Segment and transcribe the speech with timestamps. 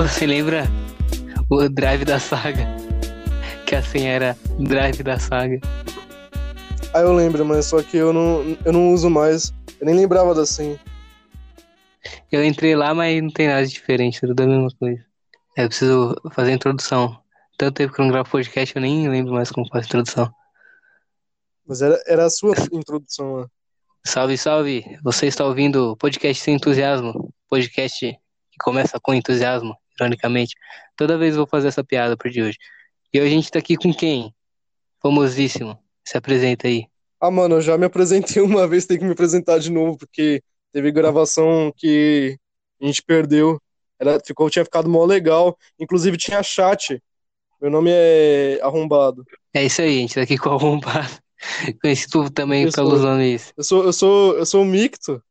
[0.00, 0.64] Você lembra
[1.50, 2.66] o drive da saga?
[3.66, 5.60] Que a senha era drive da saga.
[6.94, 9.52] Ah, eu lembro, mas só que eu não, eu não uso mais.
[9.78, 10.80] Eu nem lembrava da senha.
[12.32, 15.04] Eu entrei lá, mas não tem nada de diferente, tudo a mesma coisa.
[15.54, 17.20] Eu preciso fazer a introdução.
[17.58, 20.34] Tanto tempo que eu não gravo podcast, eu nem lembro mais como faz a introdução.
[21.66, 23.46] Mas era, era a sua introdução lá.
[24.06, 24.98] Salve, salve!
[25.02, 27.34] Você está ouvindo o podcast Sem Entusiasmo.
[27.50, 28.18] Podcast
[28.50, 30.54] que começa com entusiasmo, ironicamente.
[30.96, 32.58] Toda vez eu vou fazer essa piada por de hoje.
[33.12, 34.34] E hoje a gente tá aqui com quem?
[35.02, 35.78] Famosíssimo.
[36.04, 36.86] Se apresenta aí.
[37.20, 40.42] Ah, mano, eu já me apresentei uma vez, tem que me apresentar de novo, porque
[40.72, 42.38] teve gravação que
[42.80, 43.60] a gente perdeu.
[43.98, 45.56] Era, ficou, tinha ficado mó legal.
[45.78, 47.02] Inclusive tinha chat.
[47.60, 49.24] Meu nome é Arrombado.
[49.52, 51.10] É isso aí, a gente tá aqui com o arrombado.
[51.82, 53.08] Conhecido também Eu pelos sou.
[53.10, 53.52] nomes.
[53.56, 55.22] Eu sou, eu sou, eu sou o Micto.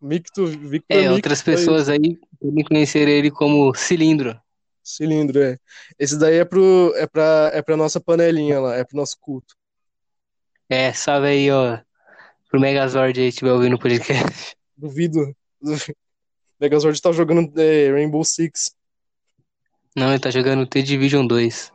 [0.00, 4.38] Micto, Victor É, Micto, outras é pessoas aí podem conhecer ele como Cilindro.
[4.82, 5.58] Cilindro, é.
[5.98, 9.54] Esse daí é, pro, é, pra, é pra nossa panelinha lá, é pro nosso culto.
[10.68, 11.78] É, salve aí, ó,
[12.50, 14.56] pro Megazord aí, estiver ouvindo o podcast.
[14.76, 15.34] Duvido.
[16.60, 18.74] Megazord tá jogando é, Rainbow Six.
[19.96, 21.72] Não, ele tá jogando The Division 2.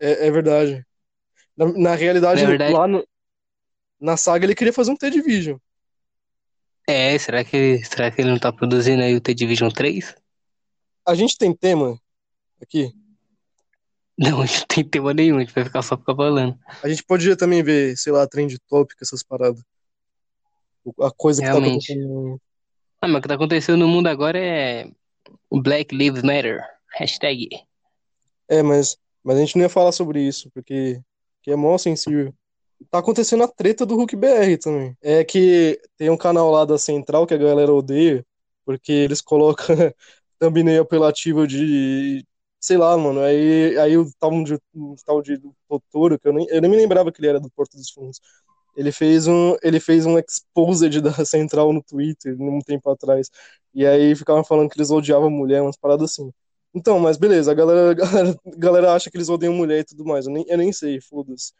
[0.00, 0.84] É, é verdade.
[1.56, 3.06] Na, na realidade, Na verdade- lá no-
[4.00, 5.56] na saga ele queria fazer um T-Division.
[6.86, 10.14] É, será que, será que ele não tá produzindo aí o The Division 3?
[11.06, 12.00] A gente tem tema
[12.62, 12.92] aqui.
[14.16, 16.58] Não, a gente não tem tema nenhum, a gente vai ficar só ficar falando.
[16.82, 19.62] A gente podia também ver, sei lá, trend topic, essas paradas.
[21.00, 21.88] A coisa que Realmente.
[21.88, 22.40] tá acontecendo.
[23.02, 24.88] Ah, mas o que tá acontecendo no mundo agora é
[25.50, 26.62] Black Lives Matter.
[26.94, 27.48] Hashtag.
[28.48, 31.00] É, mas, mas a gente não ia falar sobre isso, porque
[31.42, 32.32] que é mó sensível.
[32.90, 34.96] Tá acontecendo a treta do Hulk BR também.
[35.02, 38.24] É que tem um canal lá da Central que a galera odeia,
[38.64, 39.76] porque eles colocam
[40.38, 42.24] thumbnail apelativo de.
[42.60, 43.20] Sei lá, mano.
[43.20, 44.58] Aí, aí o tal de,
[45.04, 47.76] tal de Totoro, que eu nem, eu nem me lembrava que ele era do Porto
[47.76, 48.20] dos Fundos.
[48.76, 53.30] Ele fez um, ele fez um exposed da Central no Twitter, um tempo atrás.
[53.74, 56.30] E aí ficavam falando que eles odiavam mulher, umas paradas assim.
[56.74, 59.84] Então, mas beleza, a galera, a galera, a galera acha que eles odeiam mulher e
[59.84, 60.26] tudo mais.
[60.26, 61.52] Eu nem, eu nem sei, foda-se.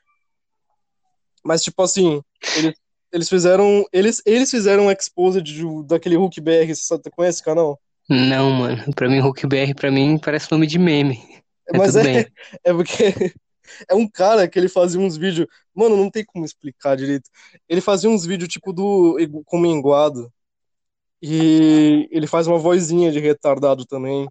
[1.47, 2.21] Mas, tipo assim,
[2.57, 2.75] eles,
[3.13, 3.85] eles fizeram.
[3.93, 7.79] Eles, eles fizeram um exposed de- daquele Hulk BR, você sabe- conhece esse canal?
[8.09, 8.85] Não, mano.
[8.95, 11.21] Pra mim, Hulk BR, pra mim, parece nome de meme.
[11.69, 12.27] É Mas é, bem.
[12.65, 12.95] é porque
[13.89, 15.47] é um cara que ele fazia uns vídeos.
[15.75, 17.29] Mano, não tem como explicar direito.
[17.69, 20.31] Ele fazia uns vídeos tipo do com minguado.
[21.23, 24.29] E ele faz uma vozinha de retardado também.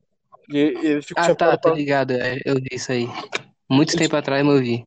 [0.50, 2.12] E ele fica, Ah, tá, fa- ligado.
[2.12, 3.08] é, Eu vi isso aí.
[3.70, 4.84] Muito Ele- tempo atrás eu vi.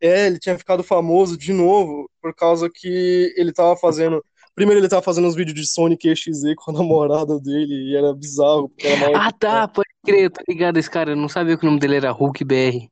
[0.00, 4.24] É, ele tinha ficado famoso de novo por causa que ele tava fazendo.
[4.54, 8.14] Primeiro ele tava fazendo uns vídeos de Sonic EXE com a namorada dele e era
[8.14, 11.12] bizarro, porque era maior Ah, tá, pode crer, tô ligado esse cara.
[11.12, 12.88] Eu não sabia que o nome dele era Hulk BR.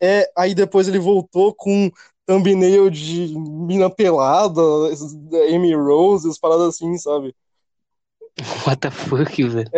[0.00, 1.90] É, aí depois ele voltou com
[2.26, 4.60] thumbnail de mina pelada,
[5.52, 7.34] Amy Rose, as paradas assim, sabe?
[8.66, 9.70] What the fuck, velho?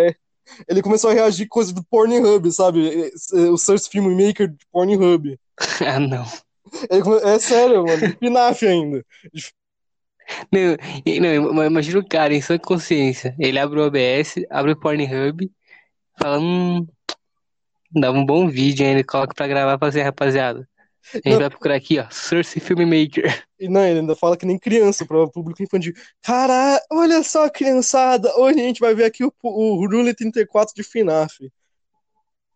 [0.69, 3.13] Ele começou a reagir coisa do Pornhub, sabe?
[3.51, 5.39] O Search Film Maker de Pornhub.
[5.87, 6.25] Ah, não.
[7.25, 8.17] É sério, mano.
[8.21, 9.05] FNAF ainda.
[10.53, 13.35] Não, não, imagina o cara em sua consciência.
[13.39, 15.51] Ele abre o OBS, abre o Pornhub,
[16.19, 16.87] fala, hum,
[17.91, 20.69] dava um bom vídeo, ele coloca pra gravar pra fazer, rapaziada.
[21.13, 21.39] A gente Não.
[21.39, 23.45] vai procurar aqui, ó, Source Filmmaker.
[23.59, 25.93] E não, ele ainda fala que nem criança, para o público infantil.
[26.23, 28.33] Caralho, olha só, criançada.
[28.39, 31.51] Hoje a gente vai ver aqui o, o Rule 34 de FNAF.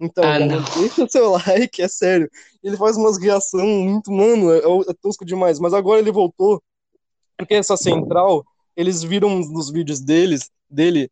[0.01, 0.63] Então, Ah, não.
[0.81, 1.31] deixa o seu
[1.71, 2.29] like, é sério.
[2.63, 5.59] Ele faz umas reações muito, mano, é, é tosco demais.
[5.61, 6.63] Mas agora ele voltou,
[7.37, 8.45] porque essa central,
[8.77, 11.11] eles viram nos vídeos deles, dele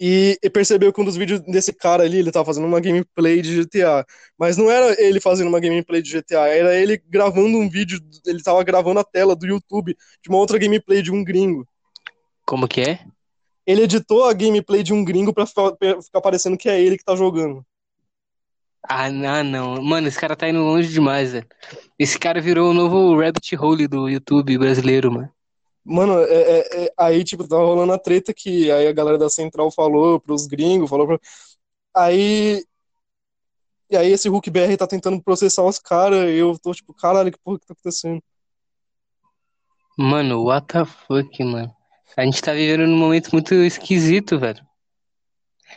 [0.00, 3.40] e, e percebeu que um dos vídeos desse cara ali, ele tava fazendo uma gameplay
[3.40, 4.04] de GTA.
[4.36, 8.42] Mas não era ele fazendo uma gameplay de GTA, era ele gravando um vídeo, ele
[8.42, 11.66] tava gravando a tela do YouTube de uma outra gameplay de um gringo.
[12.44, 13.00] Como que é?
[13.64, 16.98] Ele editou a gameplay de um gringo pra fa- pra ficar parecendo que é ele
[16.98, 17.64] que tá jogando.
[18.88, 19.82] Ah, não, não.
[19.82, 21.46] Mano, esse cara tá indo longe demais, velho.
[21.98, 25.30] Esse cara virou o novo rabbit hole do YouTube brasileiro, mano.
[25.84, 29.28] Mano, é- é- é- aí, tipo, tava rolando a treta que aí a galera da
[29.28, 31.18] Central falou pros gringos, falou pra...
[31.94, 32.64] Aí...
[33.90, 37.30] E aí esse Hulk BR tá tentando processar os caras e eu tô tipo, caralho,
[37.30, 38.22] que porra que tá acontecendo?
[39.98, 41.74] Mano, what the fuck, mano.
[42.16, 44.64] A gente tá vivendo num momento muito esquisito, velho.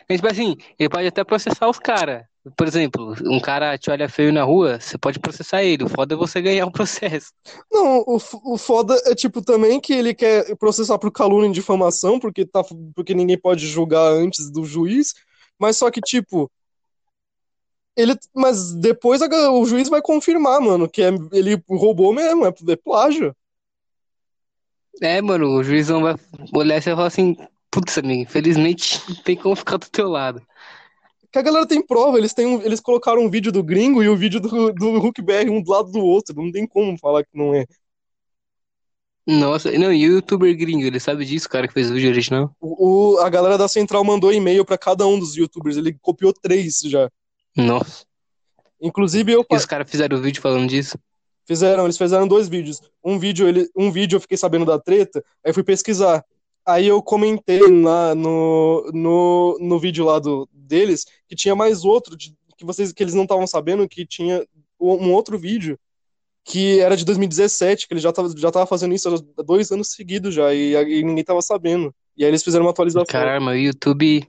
[0.09, 2.25] Mas, tipo assim, ele pode até processar os caras.
[2.55, 5.83] Por exemplo, um cara te olha feio na rua, você pode processar ele.
[5.83, 7.31] O foda é você ganhar o processo.
[7.71, 12.19] Não, o, o foda é, tipo, também que ele quer processar por calúnia e difamação,
[12.19, 12.63] porque, tá,
[12.95, 15.13] porque ninguém pode julgar antes do juiz,
[15.57, 16.51] mas só que, tipo,
[17.95, 22.49] Ele, mas depois a- o juiz vai confirmar, mano, que é, ele roubou mesmo, é,
[22.49, 23.35] é plágio.
[25.01, 26.15] É, mano, o juizão vai
[26.53, 27.35] olhar e falar assim,
[27.69, 30.41] putz, amigo, infelizmente não tem como ficar do teu lado.
[31.35, 34.07] Que a galera tem prova, eles, têm um- eles colocaram um vídeo do gringo e
[34.07, 36.33] o vídeo do, do Hulk BR um do lado do outro.
[36.33, 37.65] Não tem como falar que não é.
[39.27, 42.55] Nossa, não, e o youtuber gringo, ele sabe disso, cara, que fez o vídeo original?
[42.61, 46.31] O, o- a galera da Central mandou e-mail pra cada um dos youtubers, ele copiou
[46.31, 47.11] três já.
[47.53, 48.05] Nossa.
[48.81, 50.97] Inclusive eu E os caras fizeram o vídeo falando disso?
[51.45, 52.81] fizeram, eles fizeram dois vídeos.
[53.03, 56.23] Um vídeo, ele, um vídeo eu fiquei sabendo da treta, aí fui pesquisar.
[56.65, 62.17] Aí eu comentei lá no, no, no vídeo lá do, deles que tinha mais outro
[62.17, 64.45] de- que vocês que eles não estavam sabendo que tinha
[64.79, 65.77] um outro vídeo
[66.43, 69.89] que era de 2017, que ele já tava, já tava fazendo isso há dois anos
[69.89, 71.93] seguidos já, e, e ninguém tava sabendo.
[72.15, 73.03] E aí eles fizeram uma atualização.
[73.05, 74.27] Caralho, mas o YouTube,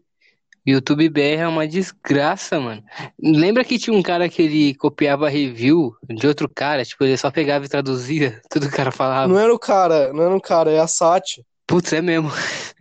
[0.67, 2.83] o YouTube BR é uma desgraça, mano.
[3.23, 6.85] Lembra que tinha um cara que ele copiava review de outro cara?
[6.85, 9.29] Tipo, ele só pegava e traduzia tudo que o cara falava.
[9.31, 11.45] Não era o cara, não era um cara, é a Sati.
[11.67, 12.31] Putz, é mesmo.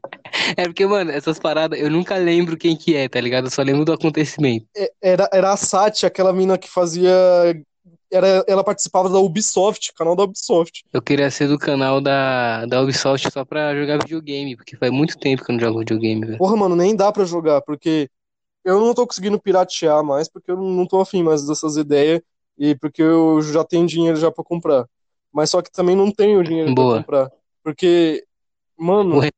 [0.57, 3.45] É porque, mano, essas paradas eu nunca lembro quem que é, tá ligado?
[3.45, 4.67] Eu só lembro do acontecimento.
[4.75, 7.09] É- Era, era a Sati, aquela mina que fazia.
[8.11, 10.83] Era, ela participava da Ubisoft, canal da Ubisoft.
[10.91, 15.17] Eu queria ser do canal da, da Ubisoft só pra jogar videogame, porque faz muito
[15.17, 16.37] tempo que eu não jogo videogame, velho.
[16.37, 18.09] Porra, mano, nem dá pra jogar, porque
[18.63, 22.21] eu não tô conseguindo piratear mais, porque eu não tô afim mais dessas ideias,
[22.57, 24.85] e porque eu já tenho dinheiro já pra comprar.
[25.33, 27.03] Mas só que também não tenho dinheiro Boa.
[27.03, 27.31] pra comprar.
[27.63, 28.23] Porque,
[28.77, 29.31] mano, Ué.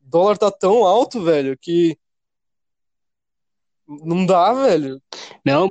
[0.00, 1.96] dólar tá tão alto, velho, que
[3.86, 5.00] não dá, velho.
[5.44, 5.68] Não,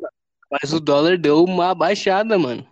[0.49, 2.67] mas o dólar deu uma baixada, mano.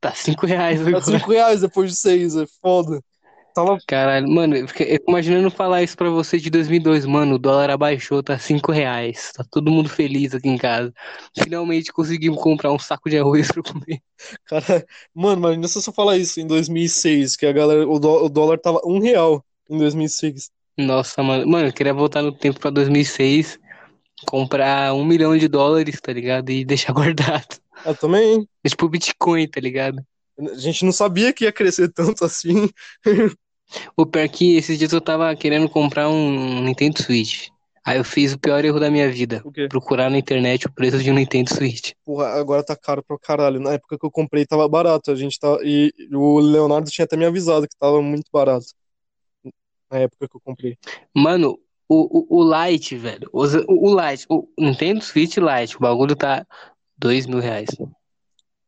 [0.00, 1.04] Tá 5 reais Tá agora.
[1.04, 3.02] 5 reais depois de 6, é foda.
[3.54, 7.38] Tava Caralho, mano, eu fiquei eu imaginando falar isso pra você de 2002, mano, o
[7.38, 10.92] dólar abaixou, tá 5 reais, tá todo mundo feliz aqui em casa.
[11.36, 14.00] Finalmente conseguimos comprar um saco de arroz pra comer.
[14.46, 18.28] Cara, mano, imagina se eu falar isso em 2006, que a galera, o, dó- o
[18.28, 20.50] dólar tava um real em 2006.
[20.78, 23.58] Nossa, mano, mano, eu queria voltar no tempo pra 2006,
[24.26, 26.50] comprar um milhão de dólares, tá ligado?
[26.50, 27.60] E deixar guardado.
[27.84, 28.48] Ah, também, hein?
[28.64, 30.04] É tipo Bitcoin, tá ligado?
[30.38, 32.68] A gente não sabia que ia crescer tanto assim.
[33.96, 37.48] O pior é que esses dias eu tava querendo comprar um Nintendo Switch.
[37.84, 39.42] Aí eu fiz o pior erro da minha vida.
[39.44, 39.66] O quê?
[39.68, 41.92] Procurar na internet o preço de um Nintendo Switch.
[42.04, 43.58] Porra, agora tá caro pra caralho.
[43.58, 45.10] Na época que eu comprei tava barato.
[45.10, 45.58] A gente tá.
[45.64, 48.66] E o Leonardo tinha até me avisado que tava muito barato.
[49.90, 50.78] Na época que eu comprei.
[51.12, 51.58] Mano,
[51.88, 53.28] o, o, o Lite, velho.
[53.32, 56.46] O, o Lite, o Nintendo Switch Lite, o bagulho tá
[56.96, 57.68] dois mil reais.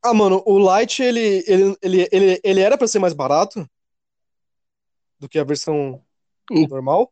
[0.02, 3.64] Ah, mano, o Lite, ele, ele, ele, ele, ele era pra ser mais barato
[5.24, 6.00] do que a versão
[6.52, 6.66] Hum.
[6.68, 7.10] normal,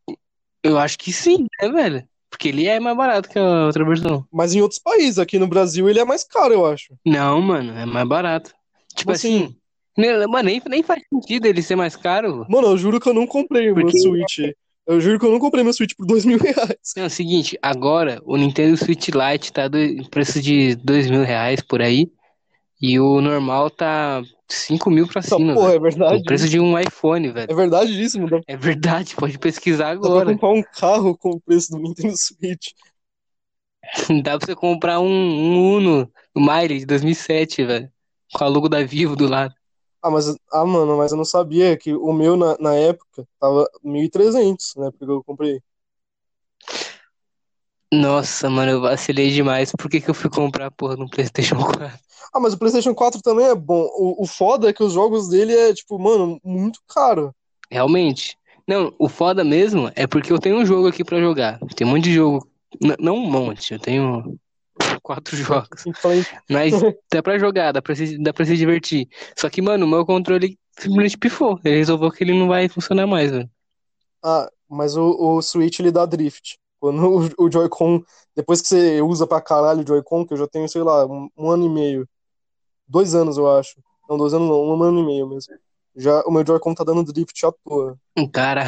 [0.63, 2.07] Eu acho que sim, né, velho?
[2.31, 4.25] Porque ele é mais barato que a outra versão.
[4.33, 5.19] mas em outros países.
[5.19, 6.95] Aqui no Brasil ele é mais caro, eu acho.
[7.05, 8.53] Não, mano, é mais barato.
[8.95, 9.45] Tipo assim?
[9.45, 9.57] assim,
[9.99, 12.47] né, mano, nem, nem faz sentido ele ser mais caro.
[12.49, 14.39] Mano, eu juro que eu não comprei o meu Porque- Switch.
[14.87, 16.77] Eu juro que eu não comprei meu Switch por dois mil reais.
[16.97, 19.79] É o seguinte, agora o Nintendo Switch Lite tá do
[20.11, 22.11] preço de dois mil reais por aí.
[22.81, 24.23] E o normal tá
[24.53, 26.21] cinco mil pra Essa cima, porra, é verdade.
[26.21, 27.51] O preço de um iPhone, velho.
[27.51, 28.31] É verdade isso, mano.
[28.31, 30.33] Dá, É verdade, pode pesquisar dá pra agora.
[30.33, 32.69] comprar um carro com o preço do Nintendo Switch.
[34.23, 37.91] Dá pra você comprar um, um Uno, o Miley de 2007, velho.
[38.33, 39.55] Com a logo da Vivo do lado.
[40.01, 43.69] Ah, mas, ah, mano, mas eu não sabia que o meu na, na época tava
[43.85, 44.91] 1.300, né?
[44.91, 45.61] Porque eu comprei.
[47.93, 49.71] Nossa, mano, eu vacilei demais.
[49.73, 51.99] Por que que eu fui comprar a porra no PlayStation 4?
[52.33, 53.83] Ah, mas o PlayStation 4 também é bom.
[53.95, 57.35] O, o foda é que os jogos dele é, tipo, mano, muito caro.
[57.71, 58.37] Realmente.
[58.67, 61.59] Não, o foda mesmo é porque eu tenho um jogo aqui pra jogar.
[61.77, 62.49] Tem um monte de jogo.
[62.81, 64.39] N- não um monte, eu tenho
[65.03, 65.87] quatro jogos.
[65.87, 69.09] Então, Mas dá pra jogar, dá pra se, dá pra se divertir.
[69.39, 71.61] Só que, mano, o meu controle simplesmente pifou.
[71.65, 73.51] Ele resolveu que ele não vai funcionar mais, velho.
[74.25, 76.59] ah, mas o, o Switch ele dá drift.
[76.81, 77.03] Quando
[77.39, 78.03] o, o Joy-Con,
[78.35, 81.29] depois que você usa pra caralho o Joy-Con, que eu já tenho, sei lá, um,
[81.37, 82.09] um ano e meio.
[82.93, 83.77] Dois anos, eu acho.
[84.07, 85.55] Não, dois anos não, um ano e meio mesmo.
[85.97, 87.97] Já, o meu Joy-Con tá dando drift à toa.
[88.31, 88.65] Cara,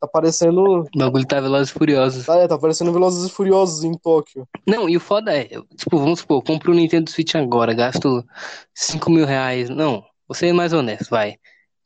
[0.00, 0.62] Tá parecendo.
[0.62, 2.28] o bagulho tá Velozes e Furiosos.
[2.28, 4.48] Ah, é, tá parecendo Velozes e Furiosos em Tóquio.
[4.64, 5.44] Não, e o foda é,
[5.76, 8.24] tipo, vamos supor, compro o Nintendo Switch agora, gasto
[8.72, 9.68] 5 mil reais.
[9.68, 11.36] Não, vou ser mais honesto, vai.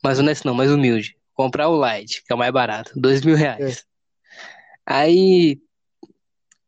[0.03, 1.17] Mais honesto não, mais humilde.
[1.33, 3.83] Comprar o Lite, que é o mais barato, 2 mil reais.
[4.85, 5.59] Aí,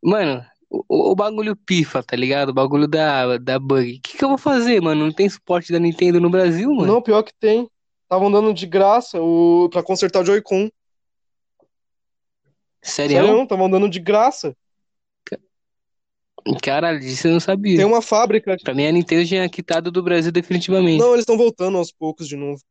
[0.04, 2.50] mano, o, o bagulho pifa, tá ligado?
[2.50, 3.98] O bagulho da, da bug.
[3.98, 5.06] O que que eu vou fazer, mano?
[5.06, 6.94] Não tem suporte da Nintendo no Brasil, mano?
[6.94, 7.70] Não, pior que tem.
[8.04, 9.70] Estavam dando de graça o...
[9.70, 10.70] pra consertar o Joy-Con.
[12.82, 13.18] Sério?
[13.18, 14.56] Sério, estavam dando de graça.
[16.64, 17.76] Caralho, disso eu não sabia.
[17.76, 18.56] Tem uma fábrica.
[18.64, 21.00] Pra mim a Nintendo tinha quitado do Brasil definitivamente.
[21.00, 22.62] Não, eles estão voltando aos poucos de novo.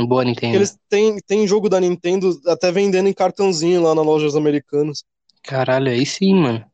[0.00, 0.56] Boa Nintendo.
[0.56, 5.04] Eles têm, têm jogo da Nintendo até vendendo em cartãozinho lá nas lojas americanas.
[5.44, 6.64] Caralho, aí sim, mano.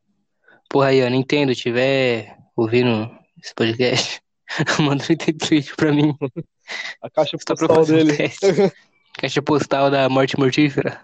[0.69, 3.09] Porra aí, ó, Nintendo, tiver ouvindo
[3.43, 4.21] esse podcast,
[4.79, 6.15] manda um Switch pra mim.
[7.01, 8.15] A caixa postal um dele.
[8.15, 8.45] teste.
[9.17, 11.01] Caixa postal da morte mortífera.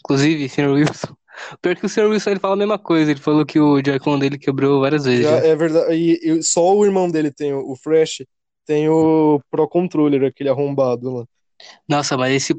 [0.00, 0.70] Inclusive, Sr.
[0.70, 1.14] Wilson.
[1.60, 2.08] Pior que o Sr.
[2.08, 3.10] Wilson ele fala a mesma coisa.
[3.10, 5.24] Ele falou que o Joy-Con dele quebrou várias vezes.
[5.24, 5.36] Já.
[5.36, 5.94] é verdade.
[5.94, 8.24] E, e só o irmão dele tem o, o Fresh,
[8.64, 11.24] tem o Pro Controller, aquele arrombado lá.
[11.88, 12.54] Nossa, mas esse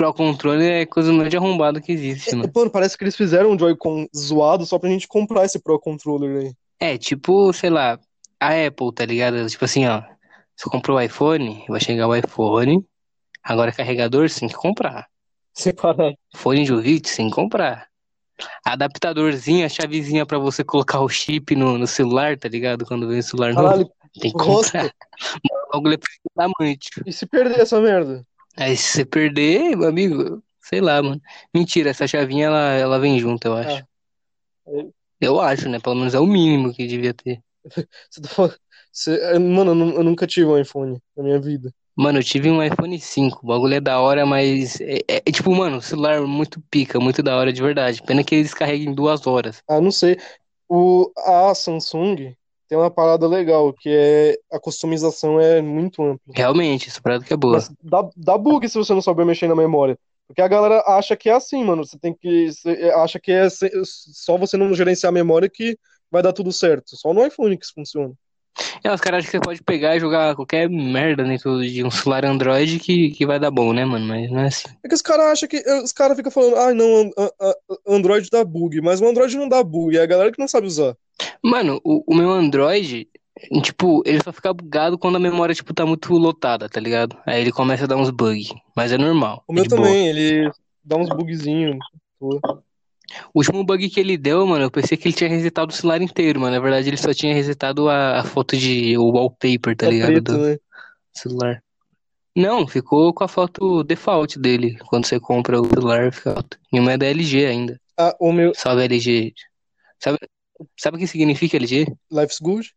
[0.00, 2.50] Pro Controller é coisa mais de arrombado que existe, mano.
[2.54, 6.40] Mano, parece que eles fizeram um Joy-Con zoado só pra gente comprar esse Pro Controller
[6.40, 6.54] aí.
[6.80, 8.00] É, tipo, sei lá,
[8.40, 9.46] a Apple, tá ligado?
[9.46, 10.02] Tipo assim, ó.
[10.56, 12.82] Você comprou o iPhone, vai chegar o iPhone.
[13.44, 15.06] Agora carregador, você tem que comprar.
[15.52, 16.16] Separado.
[16.34, 17.86] Fone de ouvido, você tem que comprar.
[18.64, 22.86] Adaptadorzinho, a chavezinha pra você colocar o chip no, no celular, tá ligado?
[22.86, 24.72] Quando vem o celular novo, Caralho, tem que rosto.
[24.72, 24.90] comprar.
[25.68, 25.98] O bagulho é
[26.36, 26.88] diamante.
[27.06, 28.26] E se perder essa merda?
[28.60, 31.20] Aí se você perder, meu amigo, sei lá, mano.
[31.54, 33.84] Mentira, essa chavinha ela, ela vem junto, eu acho.
[34.66, 34.86] É.
[35.20, 35.78] Eu acho, né?
[35.78, 37.42] Pelo menos é o mínimo que devia ter.
[38.10, 38.56] Você tá falando-
[38.92, 41.72] você- Mano, eu nunca tive um iPhone na minha vida.
[41.96, 45.32] Mano, eu tive um iPhone 5, o bagulho é da hora, mas é, é- é
[45.32, 48.02] tipo, mano, o celular muito pica, muito da hora de verdade.
[48.02, 49.62] Pena que ele descarrega em duas horas.
[49.68, 50.18] Ah, não sei.
[50.68, 52.34] O, a Samsung
[52.70, 56.32] tem uma parada legal, que é a customização é muito ampla.
[56.32, 57.54] Realmente, essa parada que é boa.
[57.54, 59.98] Mas dá, dá bug se você não souber mexer na memória.
[60.28, 61.84] Porque a galera acha que é assim, mano.
[61.84, 62.52] Você tem que.
[62.52, 63.48] Você acha que é
[63.84, 65.76] só você não gerenciar a memória que
[66.08, 66.96] vai dar tudo certo.
[66.96, 68.14] Só no iPhone que isso funciona.
[68.84, 71.90] É, os caras acham que você pode pegar e jogar qualquer merda dentro de um
[71.90, 74.06] celular Android que, que vai dar bom, né, mano?
[74.06, 74.68] Mas não é assim.
[74.84, 75.58] É que os caras acham que.
[75.82, 77.54] Os caras ficam falando, ah, não, an- an-
[77.96, 78.80] Android dá bug.
[78.80, 79.96] Mas o Android não dá bug.
[79.98, 80.96] É a galera que não sabe usar.
[81.42, 83.08] Mano, o, o meu Android,
[83.62, 87.16] tipo, ele só fica bugado quando a memória, tipo, tá muito lotada, tá ligado?
[87.26, 88.52] Aí ele começa a dar uns bugs.
[88.76, 89.42] Mas é normal.
[89.48, 89.82] O é meu de boa.
[89.82, 90.50] também, ele
[90.84, 91.76] dá uns bugzinhos.
[92.20, 96.00] O último bug que ele deu, mano, eu pensei que ele tinha resetado o celular
[96.00, 99.86] inteiro, mas na verdade ele só tinha resetado a, a foto de o wallpaper, tá
[99.86, 100.12] Tá ligado?
[100.12, 100.56] preto, Do né?
[101.12, 101.62] celular.
[102.36, 104.78] Não, ficou com a foto default dele.
[104.86, 106.36] Quando você compra o celular, fica.
[106.72, 107.80] E uma é da LG ainda.
[107.98, 109.34] Ah, o meu Salve LG.
[109.98, 110.18] Sabe,
[110.76, 111.86] sabe o que significa LG?
[112.10, 112.72] Life's Good.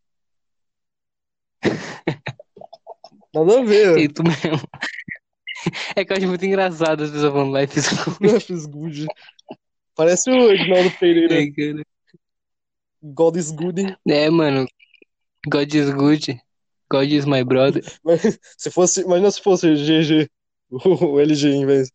[3.34, 4.00] Nada a ver.
[4.00, 4.68] É tu mesmo.
[5.96, 8.34] É que eu acho muito engraçado as pessoas falando Life is Good.
[8.34, 9.08] Life's Good.
[9.96, 11.42] Parece o Edinaldo Pereira.
[11.42, 11.86] É, cara.
[13.04, 13.98] God is good.
[14.08, 14.66] É, mano.
[15.48, 16.42] God is good.
[16.90, 17.84] God is my brother.
[18.04, 20.30] Mas se fosse, imagina se fosse GG,
[20.70, 21.92] o LG em vez.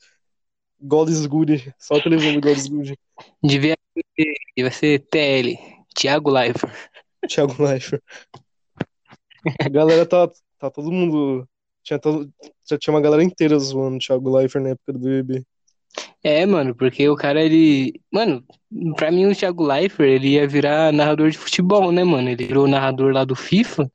[0.80, 1.74] God is good.
[1.78, 2.98] Só a televisão do God is good.
[3.42, 5.77] Devia ser, devia ser TL.
[5.98, 6.72] Thiago Leifert.
[7.28, 8.02] Thiago Leifert.
[9.64, 10.28] A galera tá,
[10.58, 11.48] tá todo mundo.
[11.82, 12.30] Tinha, todo,
[12.68, 15.44] já tinha uma galera inteira zoando o Thiago Leifert na época do BBB.
[16.22, 18.00] É, mano, porque o cara, ele.
[18.12, 18.44] Mano,
[18.96, 22.28] pra mim o Thiago Leifert, ele ia virar narrador de futebol, né, mano?
[22.28, 23.90] Ele virou narrador lá do FIFA.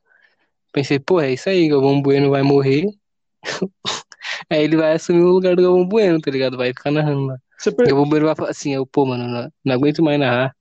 [0.72, 2.86] Pensei, pô, é isso aí, Galvão Bueno vai morrer.
[4.50, 6.56] Aí ele vai assumir o lugar do Galvão Bueno, tá ligado?
[6.56, 7.38] Vai ficar narrando lá.
[7.62, 10.54] Per- Galvão Bueno vai falar assim, eu, pô, mano, não, não aguento mais narrar.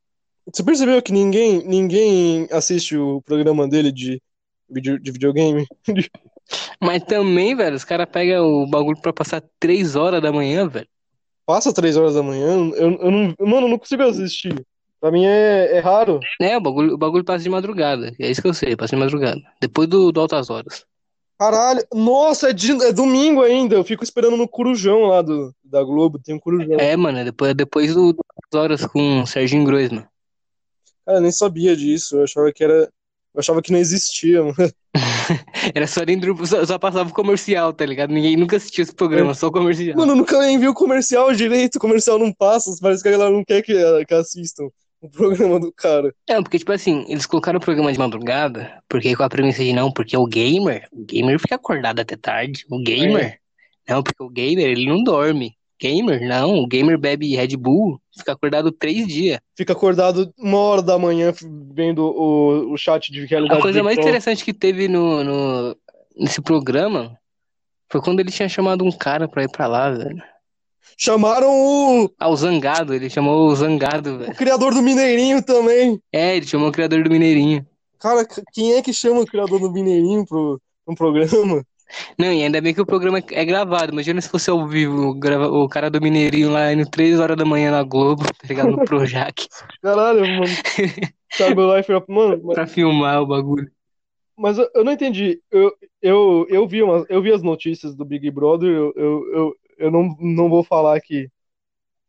[0.52, 4.22] Você percebeu que ninguém, ninguém assiste o programa dele de,
[4.70, 5.66] de videogame?
[6.82, 10.88] Mas também, velho, os caras pegam o bagulho pra passar três horas da manhã, velho.
[11.46, 14.66] Passa três horas da manhã, eu, eu não, mano, eu não consigo assistir.
[15.00, 16.22] Pra mim é, é raro.
[16.40, 18.14] É, o bagulho, o bagulho passa de madrugada.
[18.20, 19.42] É isso que eu sei, passa de madrugada.
[19.60, 20.86] Depois do, do Altas Horas.
[21.38, 23.76] Caralho, nossa, é, de- é domingo ainda.
[23.76, 26.80] Eu fico esperando no Corujão lá do, da Globo, tem um Corujão.
[26.80, 28.20] É, mano, é depois, depois do, do
[28.54, 30.06] Altas Horas com o Serginho Groisman.
[31.06, 32.18] Cara, eu nem sabia disso.
[32.18, 32.90] Eu achava que era.
[33.34, 34.56] Eu achava que não existia, mano.
[35.74, 38.14] Era só dentro, só, só passava o comercial, tá ligado?
[38.14, 39.98] Ninguém nunca assistiu esse programa, só o comercial.
[39.98, 41.76] Mano, eu nunca nem vi o comercial direito.
[41.76, 42.76] O comercial não passa.
[42.82, 43.74] Parece que a galera não quer que,
[44.06, 44.70] que assistam
[45.02, 46.14] o programa do cara.
[46.28, 49.74] É, porque, tipo assim, eles colocaram o programa de madrugada, porque com a premissa de
[49.74, 52.66] não, porque o gamer, o gamer fica acordado até tarde.
[52.70, 53.40] O gamer,
[53.88, 55.56] não, porque o gamer, ele não dorme.
[55.84, 59.38] Gamer, não, o gamer bebe Red Bull, fica acordado três dias.
[59.54, 61.34] Fica acordado uma hora da manhã
[61.74, 65.76] vendo o, o chat de realidade A coisa mais interessante que teve no, no-
[66.16, 67.18] nesse programa
[67.92, 70.24] foi quando ele tinha chamado um cara pra ir pra lá, velho.
[70.98, 74.36] Chamaram o, Ah, o Zangado, ele chamou o Zangado, o velho.
[74.36, 76.00] criador do Mineirinho também.
[76.14, 77.66] É, ele chamou o criador do Mineirinho.
[78.00, 81.64] Cara, quem é que chama o criador do Mineirinho pro, pro programa?
[82.18, 83.92] Não, e ainda bem que o programa é gravado.
[83.92, 87.46] Imagina se fosse ao vivo, grava- o cara do Mineirinho lá indo 3 horas da
[87.46, 88.72] manhã na Globo, tá ligado?
[88.72, 89.48] No Projac.
[89.82, 90.44] Caralho, mano.
[91.36, 93.72] Thiago Leifert, mano, mas, pra filmar o bagulho.
[94.38, 95.42] mas eu, eu não entendi.
[95.52, 95.72] Eu,
[96.02, 99.92] eu, eu, vi umas, eu vi as notícias do Big Brother, eu, eu, eu, eu
[99.92, 101.30] não, não vou falar que,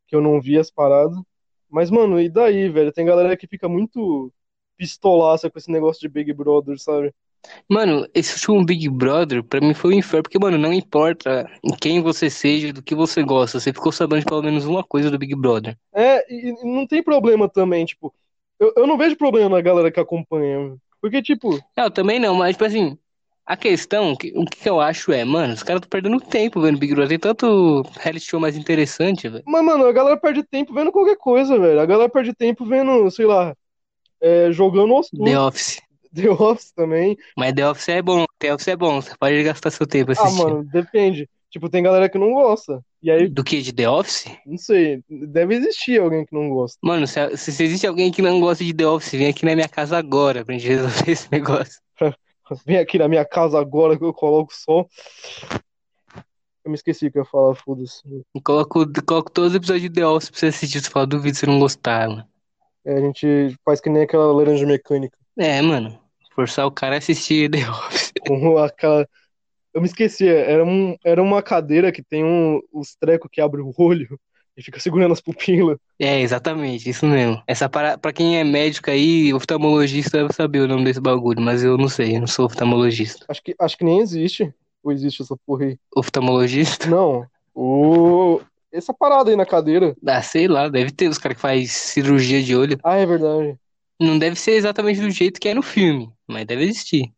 [0.06, 1.16] que eu não vi as paradas.
[1.70, 2.92] Mas, mano, e daí, velho?
[2.92, 4.32] Tem galera que fica muito
[4.76, 7.12] pistolaça com esse negócio de Big Brother, sabe?
[7.68, 11.48] Mano, esse último Big Brother, pra mim foi um inferno, porque, mano, não importa
[11.80, 15.10] quem você seja, do que você gosta, você ficou sabendo de pelo menos uma coisa
[15.10, 15.76] do Big Brother.
[15.94, 18.12] É, e não tem problema também, tipo,
[18.58, 20.76] eu, eu não vejo problema na galera que acompanha.
[21.00, 22.98] Porque, tipo, Não, também não, mas, tipo assim,
[23.46, 26.78] a questão, que- o que eu acho é, mano, os caras estão perdendo tempo vendo
[26.78, 29.44] Big Brother, tem tanto reality show mais interessante, velho.
[29.46, 31.80] mas, mano, a galera perde tempo vendo qualquer coisa, velho.
[31.80, 33.54] A galera perde tempo vendo, sei lá,
[34.20, 35.80] é, jogando os The Office.
[36.22, 37.16] The Office também.
[37.36, 40.12] Mas The Office é bom, The Office é bom, você pode gastar seu tempo Ah,
[40.12, 40.48] assistindo.
[40.48, 41.28] mano, depende.
[41.50, 42.80] Tipo, tem galera que não gosta.
[43.00, 43.62] E aí, Do que?
[43.62, 44.24] De The Office?
[44.44, 46.78] não sei, deve existir alguém que não gosta.
[46.82, 49.68] Mano, se, se existe alguém que não gosta de The Office, vem aqui na minha
[49.68, 51.80] casa agora pra gente resolver esse negócio.
[52.66, 54.86] Vem aqui na minha casa agora que eu coloco o som.
[56.62, 58.02] Eu me esqueci o que eu ia falar, foda-se.
[58.44, 61.46] Coloco, coloco todos os episódios de The Office pra você assistir, você fala, duvido se
[61.46, 62.26] não gostar, mano.
[62.84, 65.16] É, a gente faz que nem aquela laranja mecânica.
[65.38, 65.98] É, mano,
[66.34, 68.12] forçar o cara a assistir The Office.
[68.26, 69.08] Com aquela.
[69.72, 73.60] Eu me esqueci, era, um, era uma cadeira que tem um, os trecos que abre
[73.60, 74.18] o olho
[74.56, 75.78] e fica segurando as pupilas.
[75.98, 77.42] É, exatamente, isso mesmo.
[77.46, 77.98] Essa para...
[77.98, 81.88] Pra quem é médico aí, oftalmologista, deve saber o nome desse bagulho, mas eu não
[81.88, 83.26] sei, eu não sou oftalmologista.
[83.28, 84.54] Acho que, acho que nem existe.
[84.82, 85.78] Ou existe essa porra aí?
[85.96, 86.88] Oftalmologista?
[86.88, 87.26] Não.
[87.52, 88.40] O...
[88.70, 89.96] Essa parada aí na cadeira.
[90.06, 92.78] Ah, sei lá, deve ter os caras que faz cirurgia de olho.
[92.82, 93.58] Ah, é verdade.
[94.00, 97.12] Não deve ser exatamente do jeito que é no filme, mas deve existir.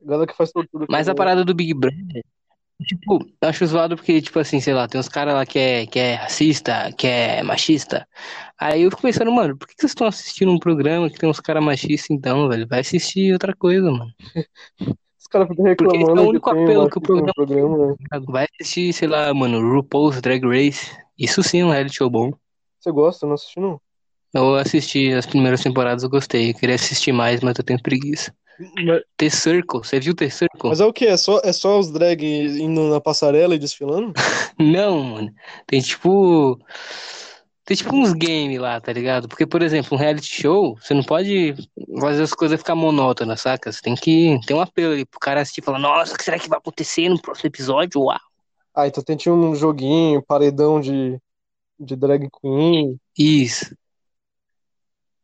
[0.00, 0.86] Galera que faz tortura.
[0.88, 2.24] Mas a parada do Big Brother,
[2.82, 5.86] tipo, eu acho zoado porque, tipo assim, sei lá, tem uns caras lá que é,
[5.86, 8.06] que é racista, que é machista.
[8.58, 11.40] Aí eu fico pensando, mano, por que vocês estão assistindo um programa que tem uns
[11.40, 12.66] caras machistas então, velho?
[12.66, 14.12] Vai assistir outra coisa, mano.
[15.18, 17.94] Os caras ficam Porque esse é o reclamando único apelo que o programa programa, né?
[18.26, 20.94] Vai assistir, sei lá, mano, RuPaul's Drag Race.
[21.16, 22.32] Isso sim é um reality show bom.
[22.78, 23.24] Você gosta?
[23.24, 23.80] Eu não assisti, não.
[24.34, 26.50] Eu assisti as primeiras temporadas, eu gostei.
[26.50, 28.34] Eu queria assistir mais, mas eu tenho preguiça.
[28.58, 30.70] Mas, The Circle, você viu The Circle?
[30.70, 31.06] mas é o quê?
[31.06, 34.12] É só, é só os drag indo na passarela e desfilando?
[34.58, 35.34] Não, mano.
[35.66, 36.58] Tem tipo.
[37.64, 39.28] Tem tipo uns games lá, tá ligado?
[39.28, 41.54] Porque, por exemplo, um reality show, você não pode
[42.00, 43.70] fazer as coisas ficar monótonas, saca?
[43.70, 46.24] Você tem que ter um apelo ali pro cara assistir e falar, nossa, o que
[46.24, 48.02] será que vai acontecer no próximo episódio?
[48.02, 48.18] Uau!
[48.74, 51.16] Ah, então tem tinha um joguinho, paredão de,
[51.78, 52.98] de drag queen.
[53.16, 53.76] Isso.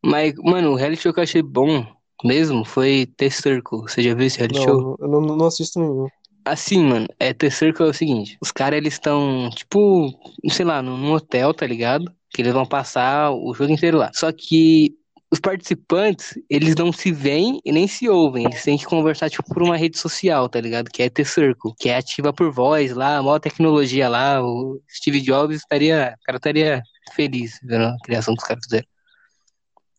[0.08, 1.86] Mas, mano, o reality show que eu achei bom
[2.24, 3.82] mesmo foi The Circle.
[3.82, 4.80] Você já viu esse reality show?
[4.80, 6.08] Não, eu não, não assisto nenhum.
[6.44, 10.10] Assim, mano, é The Circle é o seguinte: os caras eles estão, tipo,
[10.50, 12.10] sei lá, num hotel, tá ligado?
[12.30, 14.10] Que eles vão passar o jogo inteiro lá.
[14.14, 14.94] Só que
[15.30, 18.46] os participantes, eles não se veem e nem se ouvem.
[18.46, 20.90] Eles têm que conversar, tipo, por uma rede social, tá ligado?
[20.90, 24.42] Que é The Circle, que é ativa por voz lá, a maior tecnologia lá.
[24.42, 26.82] O Steve Jobs estaria, o cara estaria
[27.14, 28.86] feliz vendo a criação que os caras fizeram.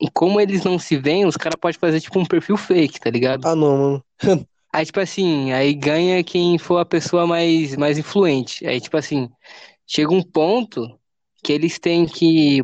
[0.02, 3.10] E como eles não se veem, os caras podem fazer, tipo, um perfil fake, tá
[3.10, 3.48] ligado?
[3.48, 4.06] Ah, não, mano.
[4.72, 8.68] Aí, tipo assim, aí ganha quem for a pessoa mais, mais influente.
[8.68, 9.28] Aí, tipo assim,
[9.88, 10.88] chega um ponto
[11.44, 12.64] que eles têm que,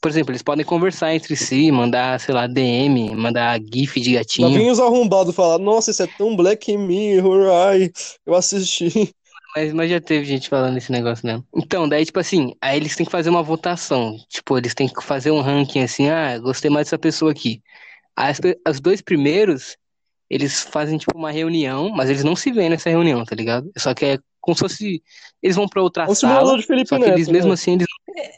[0.00, 4.58] por exemplo, eles podem conversar entre si, mandar, sei lá, DM, mandar GIF de gatinho.
[4.58, 7.90] vem os arrombados falar, nossa, isso é tão Black Mirror, ai,
[8.26, 9.14] eu assisti.
[9.56, 11.42] Mas, mas já teve gente falando esse negócio mesmo.
[11.56, 14.14] Então, daí, tipo assim, aí eles têm que fazer uma votação.
[14.28, 17.62] Tipo, eles têm que fazer um ranking assim, ah, gostei mais dessa pessoa aqui.
[18.14, 18.38] As,
[18.68, 19.78] os dois primeiros,
[20.28, 23.70] eles fazem, tipo, uma reunião, mas eles não se veem nessa reunião, tá ligado?
[23.78, 25.02] Só que é como se fosse.
[25.42, 27.54] Eles vão pra outra É sala, de Felipe só que Neto, eles mesmo né?
[27.54, 27.86] assim, eles.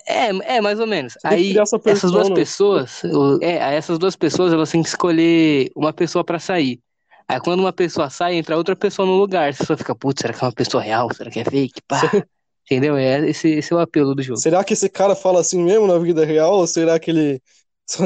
[0.06, 1.14] É, é, mais ou menos.
[1.14, 3.02] Você Aí, essa essas duas pessoas,
[3.42, 6.80] é, essas duas pessoas, elas têm que escolher uma pessoa pra sair.
[7.28, 9.52] Aí quando uma pessoa sai, entra outra pessoa no lugar.
[9.52, 11.12] Você só fica, putz, será que é uma pessoa real?
[11.14, 11.82] Será que é fake?
[11.82, 12.00] Pá.
[12.64, 12.96] Entendeu?
[12.96, 14.38] É, esse, esse é o apelo do jogo.
[14.38, 16.54] Será que esse cara fala assim mesmo na vida real?
[16.54, 17.42] Ou será que ele
[17.88, 18.04] só,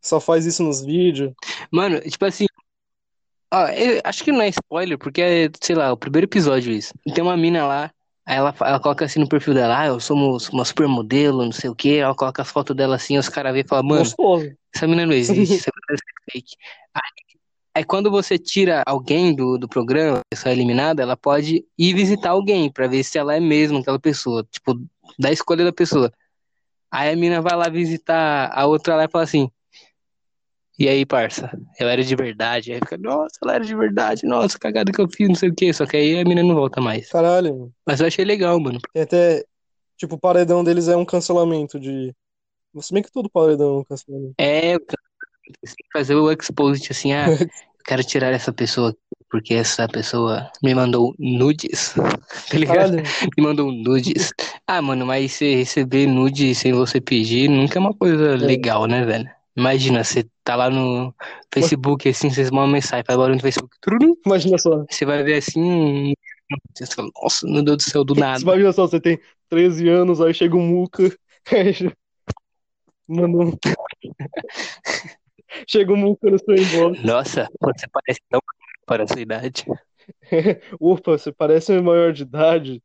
[0.00, 1.32] só faz isso nos vídeos?
[1.70, 2.46] Mano, tipo assim.
[3.52, 6.94] Ó, eu acho que não é spoiler, porque é, sei lá, o primeiro episódio isso.
[7.12, 7.92] Tem uma mina lá,
[8.24, 11.50] aí ela, ela coloca assim no perfil dela, ah, eu sou uma, uma supermodelo, não
[11.52, 11.96] sei o quê.
[12.00, 14.52] Ela coloca as fotos dela assim, os caras vêm e falam, mano, Gostoso.
[14.72, 16.54] essa mina não existe, essa mina ser fake.
[16.94, 17.29] Aí,
[17.74, 21.94] aí quando você tira alguém do, do programa, a pessoa é eliminada, ela pode ir
[21.94, 24.80] visitar alguém pra ver se ela é mesmo aquela pessoa, tipo,
[25.18, 26.12] da escolha da pessoa.
[26.90, 29.50] Aí a mina vai lá visitar a outra lá e fala assim,
[30.80, 32.72] e aí, parça, ela era de verdade.
[32.72, 35.54] Aí fica, nossa, ela era de verdade, nossa, cagada que eu fiz, não sei o
[35.54, 35.70] quê.
[35.74, 37.10] Só que aí a mina não volta mais.
[37.10, 37.54] Caralho.
[37.54, 37.74] mano.
[37.86, 38.78] Mas eu achei legal, mano.
[38.94, 39.44] Tem até.
[39.98, 42.14] Tipo, o paredão deles é um cancelamento de.
[42.78, 44.34] Se bem que todo paredão é um cancelamento.
[44.38, 44.78] É,
[45.64, 47.26] Você fazer o exposit assim, ah,
[47.84, 48.94] quero tirar essa pessoa
[49.30, 51.94] porque essa pessoa me mandou nudes,
[52.50, 52.96] tá ligado?
[52.96, 53.02] Caralho.
[53.38, 54.32] Me mandou nudes.
[54.66, 59.04] Ah, mano, mas você receber nude sem você pedir nunca é uma coisa legal, né,
[59.04, 59.30] velho?
[59.56, 61.14] Imagina, você tá lá no
[61.52, 63.76] Facebook, assim, vocês mandam mensagem, faz barulho no Facebook,
[64.24, 64.84] Imagina só.
[64.88, 66.12] você vai ver assim,
[66.74, 68.40] você fala, nossa, meu Deus do céu, do nada.
[68.40, 71.14] Imagina só, você tem 13 anos, aí chega um Muca.
[73.08, 73.52] Manda um...
[75.66, 77.02] Chega um no seu inbox.
[77.02, 78.40] Nossa, você parece tão
[78.86, 79.64] para a sua idade.
[80.80, 82.82] Opa, você parece maior de idade.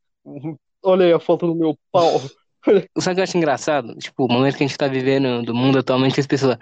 [0.84, 2.22] Olha aí a foto do meu pau.
[3.00, 3.96] Sabe o que eu acho engraçado?
[3.96, 6.58] Tipo, o momento que a gente tá vivendo do mundo atualmente, as pessoas.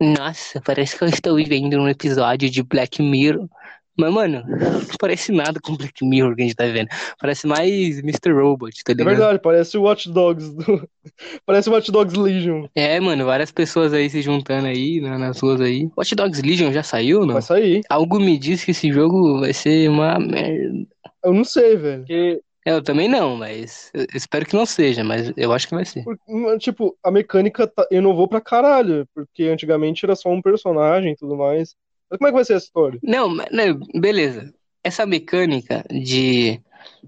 [0.00, 3.48] Nossa, parece que eu estou vivendo um episódio de Black Mirror.
[3.98, 4.46] Mas, mano, não
[5.00, 6.88] parece nada com Black Mirror que a gente tá vivendo.
[7.18, 8.32] Parece mais Mr.
[8.32, 9.08] Robot, tá É ligado?
[9.16, 10.50] verdade, parece o Watch Dogs.
[10.54, 10.88] do-
[11.46, 12.66] Parece o Watch Dogs Legion.
[12.74, 15.88] É, mano, várias pessoas aí se juntando aí né, nas ruas aí.
[15.96, 17.34] Watch Dogs Legion já saiu, não?
[17.34, 17.80] Vai sair.
[17.88, 20.86] Algo me diz que esse jogo vai ser uma merda.
[21.24, 22.00] Eu não sei, velho.
[22.00, 25.74] Porque, É, Eu também não, mas eu espero que não seja, mas eu acho que
[25.74, 26.02] vai ser.
[26.04, 26.18] por-
[26.58, 29.06] tipo, a mecânica tá- inovou pra caralho.
[29.14, 31.74] Porque antigamente era só um personagem e tudo mais.
[32.10, 32.98] Mas como é que vai ser essa história?
[33.02, 34.54] Não, não, beleza.
[34.82, 36.60] Essa mecânica de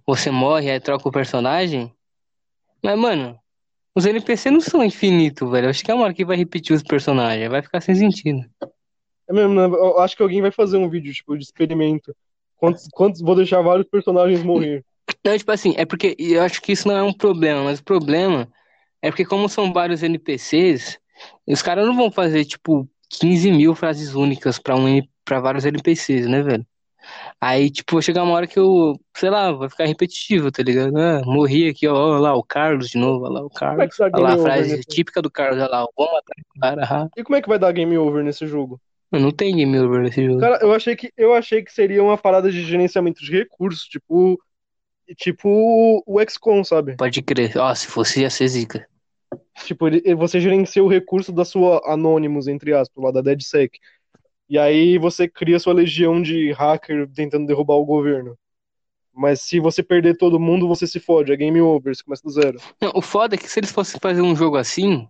[0.07, 1.93] você morre aí troca o personagem.
[2.83, 3.39] Mas, mano,
[3.95, 5.67] os NPC não são infinitos, velho.
[5.67, 7.51] Eu acho que é uma hora que vai repetir os personagens.
[7.51, 8.45] Vai ficar sem sentido.
[9.29, 9.65] É mesmo, né?
[9.65, 12.15] Eu acho que alguém vai fazer um vídeo, tipo, de experimento.
[12.57, 14.85] Quantos, quantos vou deixar vários personagens morrer?
[15.25, 17.85] Não, tipo assim, é porque eu acho que isso não é um problema, mas o
[17.85, 18.47] problema
[19.01, 20.99] é porque, como são vários NPCs,
[21.47, 26.27] os caras não vão fazer, tipo, 15 mil frases únicas pra, um, pra vários NPCs,
[26.27, 26.67] né, velho?
[27.41, 30.97] Aí, tipo, vai chegar uma hora que eu, sei lá, vai ficar repetitivo, tá ligado?
[30.99, 33.89] Ah, morri aqui, ó, ó lá, o Carlos de novo, ó lá, o Como é
[33.89, 33.97] Carlos.
[33.97, 34.83] que dá Olha lá, a frase nesse...
[34.85, 37.11] típica do Carlos, olha lá, ó, vamos matar o cara.
[37.17, 38.81] E como é que vai dar game over nesse jogo?
[39.11, 40.41] Não tem game over nesse jogo.
[40.41, 44.39] Cara, eu achei que eu achei que seria uma parada de gerenciamento de recursos, tipo
[45.17, 46.97] tipo o XCOM, sabe?
[46.97, 47.57] Pode crer.
[47.57, 48.87] Ó, se fosse, ia ser zica.
[49.65, 49.87] Tipo,
[50.17, 53.79] você gerencia o recurso da sua Anonymous, entre aspas, lá da DedSec.
[54.49, 58.39] E aí você cria sua legião de hacker tentando derrubar o governo.
[59.13, 62.31] Mas se você perder todo mundo, você se fode, é game over, você começa do
[62.31, 62.59] zero.
[62.81, 65.09] Não, o foda é que se eles fossem fazer um jogo assim,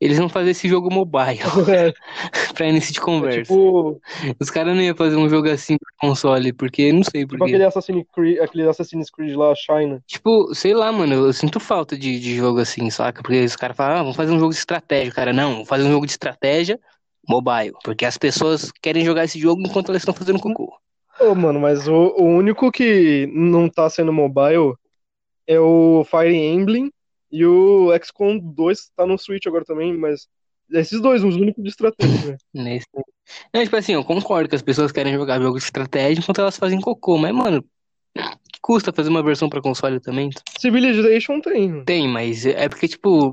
[0.00, 1.94] eles vão fazer esse jogo mobile É,
[2.54, 3.38] pra início de é conversa.
[3.42, 4.00] tipo,
[4.40, 7.36] Os caras não iam fazer um jogo assim pro console, porque não sei tipo por
[7.46, 7.64] aquele.
[7.64, 10.02] Assassin's Creed, aquele Assassin's Creed lá, China.
[10.06, 13.22] Tipo, sei lá, mano, eu sinto falta de, de jogo assim, saca?
[13.22, 15.12] Porque os caras falam, ah, vamos fazer um jogo de estratégia.
[15.12, 16.80] Cara, não, vamos fazer um jogo de estratégia
[17.28, 17.72] mobile.
[17.84, 20.74] Porque as pessoas querem jogar esse jogo enquanto elas estão fazendo cocô.
[21.20, 24.74] Ô, mano, mas o, o único que não tá sendo mobile
[25.46, 26.92] é o Fire Emblem
[27.30, 30.28] e o XCOM 2 tá no Switch agora também, mas
[30.70, 32.36] esses dois, os únicos de estratégia, né?
[33.52, 36.56] Não, tipo assim, eu concordo que as pessoas querem jogar jogo de estratégia enquanto elas
[36.56, 37.62] fazem cocô, mas, mano,
[38.14, 40.30] que custa fazer uma versão pra console também?
[40.58, 41.84] Civilization tem, mano.
[41.84, 43.32] Tem, mas é porque, tipo,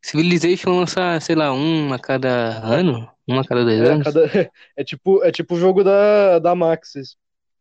[0.00, 3.10] Civilization lança, sei lá, um a cada ano?
[3.28, 4.04] Um a cada dois É, anos?
[4.06, 4.20] cada-
[4.76, 7.16] é tipo, é tipo o jogo da, da Maxis.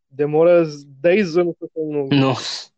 [0.10, 2.16] Demora 10 anos pra sair um novo.
[2.16, 2.70] Nossa.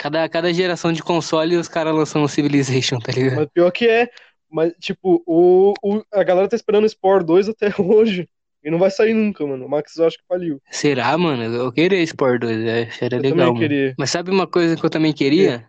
[0.00, 3.36] Cada, cada geração de console os caras lançam um Civilization, tá ligado?
[3.36, 4.08] Mas pior que é,
[4.50, 8.26] mas tipo, o, o, a galera tá esperando o Spore 2 até hoje.
[8.64, 9.66] E não vai sair nunca, mano.
[9.66, 10.58] O Maxis eu acho que faliu.
[10.70, 11.42] Será, mano?
[11.42, 13.58] Eu queria Sport 2, é, seria Eu legal, também mano.
[13.60, 13.94] queria.
[13.98, 15.66] Mas sabe uma coisa que eu também queria?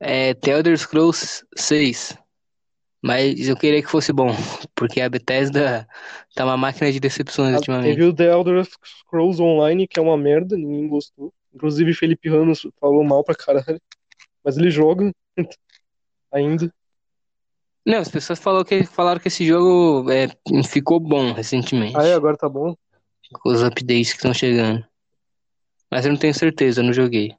[0.00, 2.18] É The Elder Scrolls 6.
[3.02, 4.28] Mas eu queria que fosse bom,
[4.74, 5.86] porque a Bethesda
[6.34, 7.94] tá uma máquina de decepções Ah, ultimamente.
[7.94, 11.32] Teve o The Elder Scrolls Online, que é uma merda, ninguém gostou.
[11.54, 13.80] Inclusive, Felipe Ramos falou mal pra caralho.
[14.44, 15.10] Mas ele joga
[16.32, 16.72] ainda.
[17.86, 20.28] Não, as pessoas falaram que, falaram que esse jogo é,
[20.64, 22.74] ficou bom recentemente, Ah, é, agora tá bom.
[23.32, 24.84] com os updates que estão chegando.
[25.90, 27.34] Mas eu não tenho certeza, eu não joguei.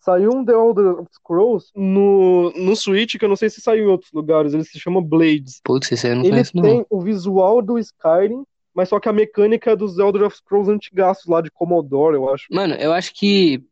[0.00, 3.88] Saiu um The Elder Scrolls no, no Switch, que eu não sei se saiu em
[3.88, 4.54] outros lugares.
[4.54, 5.60] Ele se chama Blades.
[5.64, 6.62] Putz, esse aí eu não Ele conheço, não.
[6.62, 8.44] tem o visual do Skyrim,
[8.76, 12.44] mas só que a mecânica é dos Elder Scrolls antigaços lá de Commodore, eu acho.
[12.50, 13.62] Mano, eu acho que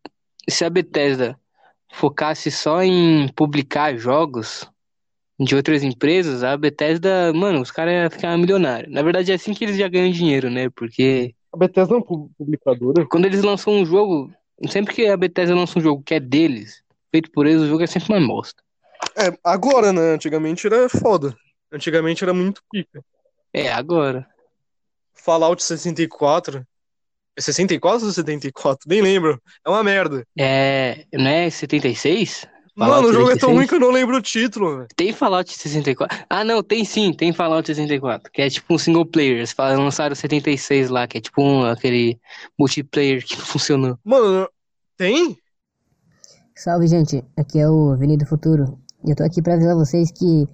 [0.48, 1.38] se a Bethesda
[1.92, 4.68] focasse só em publicar jogos
[5.38, 8.92] de outras empresas, a Bethesda, mano, os caras iam ficar milionários.
[8.92, 10.70] Na verdade, é assim que eles já ganham dinheiro, né?
[10.70, 13.06] Porque A Bethesda é uma pu- publicadora.
[13.06, 14.32] quando eles lançam um jogo,
[14.68, 17.82] sempre que a Bethesda lança um jogo que é deles, feito por eles, o jogo
[17.82, 18.62] é sempre uma bosta.
[19.16, 20.14] É, agora, né?
[20.14, 21.36] Antigamente era foda.
[21.72, 23.04] Antigamente era muito pica.
[23.52, 24.26] É, agora.
[25.14, 26.66] Fallout 64.
[27.36, 28.88] É 64 ou 74?
[28.88, 29.40] Nem lembro.
[29.64, 30.24] É uma merda.
[30.38, 32.46] É, não é 76?
[32.76, 33.56] Fallout Mano, o jogo é tão 76.
[33.56, 34.88] ruim que eu não lembro o título, velho.
[34.96, 36.26] Tem Fallout 64.
[36.28, 38.30] Ah, não, tem sim, tem Fallout 64.
[38.32, 39.36] Que é tipo um single player.
[39.36, 42.18] Eles lançaram o 76 lá, que é tipo um, aquele
[42.58, 43.98] multiplayer que não funcionou.
[44.04, 44.48] Mano,
[44.96, 45.38] tem?
[46.56, 47.24] Salve, gente.
[47.36, 48.78] Aqui é o Vini do Futuro.
[49.04, 50.48] E eu tô aqui pra avisar vocês que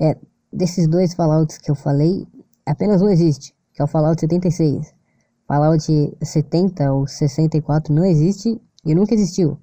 [0.00, 0.16] é,
[0.52, 2.26] desses dois Fallouts que eu falei,
[2.66, 4.94] apenas um existe, que é o Fallout 76.
[5.46, 5.82] Fallout
[6.22, 9.58] 70 ou 64 não existe e nunca existiu.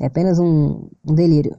[0.00, 1.56] É apenas um, um delírio.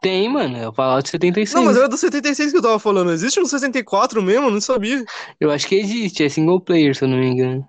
[0.00, 1.54] Tem, mano, é o Fallout 76.
[1.54, 3.12] Não, mas era do 76 que eu tava falando.
[3.12, 4.46] Existe no 64 mesmo?
[4.46, 5.04] Eu não sabia.
[5.40, 7.68] Eu acho que existe, é single player, se eu não me engano.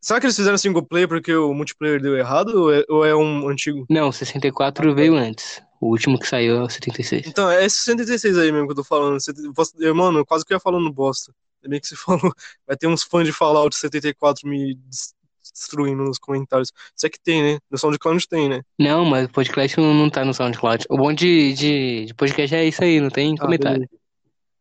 [0.00, 3.14] Será que eles fizeram single player porque o multiplayer deu errado ou é, ou é
[3.14, 3.84] um antigo?
[3.90, 5.60] Não, o 64 veio antes.
[5.80, 7.26] O último que saiu é o 76.
[7.26, 9.18] Então, é esse 66 aí mesmo que eu tô falando.
[9.54, 11.32] Você- Mano, eu quase que eu ia falando bosta.
[11.62, 12.32] É bem que você falou.
[12.66, 15.14] Vai ter uns fãs de Fallout 74 me des-
[15.52, 16.72] destruindo nos comentários.
[16.96, 17.58] Isso é que tem, né?
[17.70, 18.62] No SoundCloud tem, né?
[18.78, 20.84] Não, mas o podcast não, não tá no SoundCloud.
[20.88, 23.78] O bom de, de, de podcast é isso aí, não tem Ah, comentário.
[23.80, 23.98] beleza.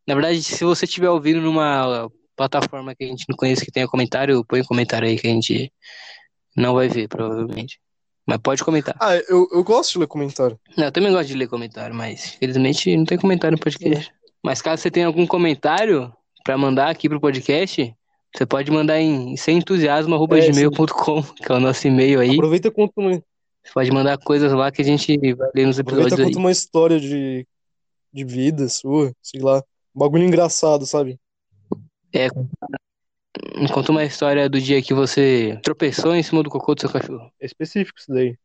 [0.07, 3.87] Na verdade, se você estiver ouvindo numa plataforma que a gente não conhece que tenha
[3.87, 5.71] comentário, põe um comentário aí que a gente
[6.55, 7.79] não vai ver, provavelmente.
[8.27, 8.93] Mas pode comentar.
[8.99, 10.59] Ah, eu, eu gosto de ler comentário.
[10.75, 14.11] Não, eu também gosto de ler comentário, mas infelizmente não tem comentário no podcast.
[14.43, 16.13] Mas caso você tenha algum comentário
[16.43, 17.95] pra mandar aqui pro podcast,
[18.35, 22.33] você pode mandar em sementusiasmo.gmail.com, que é o nosso e-mail aí.
[22.33, 25.79] Aproveita e conta uma, Você pode mandar coisas lá que a gente vai ler nos
[25.79, 26.27] aproveita episódios e aí.
[26.27, 27.47] conta uma história de,
[28.13, 29.63] de vida sua, sei lá.
[29.95, 31.17] Um bagulho engraçado, sabe?
[33.73, 37.31] Conta uma história do dia que você tropeçou em cima do cocô do seu cachorro.
[37.39, 38.37] É específico isso daí.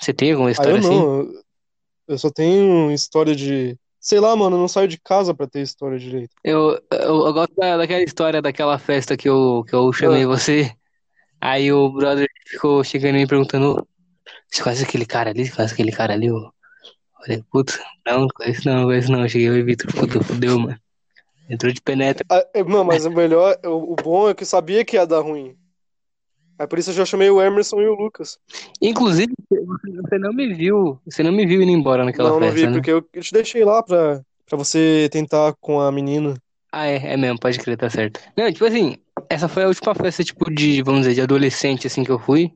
[0.00, 0.88] Você tem alguma Ah, história eu assim?
[0.88, 1.20] não.
[1.20, 1.42] eu-
[2.08, 3.76] Eu só tenho história de.
[4.00, 6.30] Sei lá, mano, eu não saio de casa pra ter história direito.
[6.42, 10.26] Eu, eu, eu gosto da- daquela história daquela festa que eu, que eu chamei Ah.
[10.26, 10.72] você.
[11.40, 13.86] Aí o brother ficou chegando e me perguntando: "Ô,
[14.50, 15.46] Você conhece aquele cara ali?
[15.46, 16.26] Você conhece aquele cara ali?
[16.26, 16.52] Eu
[17.20, 19.22] falei: Putz, não, não conheço não, não conheço não.
[19.22, 20.78] Eu cheguei e Vitor, puta, fudeu, mano.
[21.48, 22.24] Entrou de penetra.
[22.30, 25.06] Ah, é, Não, mas o melhor, o, o bom é que eu sabia que ia
[25.06, 25.56] dar ruim.
[26.58, 28.38] É por isso eu já chamei o Emerson e o Lucas.
[28.80, 31.00] Inclusive, você, não me viu.
[31.04, 32.72] Você não me viu indo embora naquela não, não festa, vi, né?
[32.72, 36.34] porque eu, te deixei lá pra, pra você tentar com a menina.
[36.70, 38.20] Ah, é, é mesmo, pode crer, tá certo.
[38.36, 38.96] Não, tipo assim,
[39.28, 42.52] essa foi a última festa, tipo, de, vamos dizer, de adolescente, assim, que eu fui.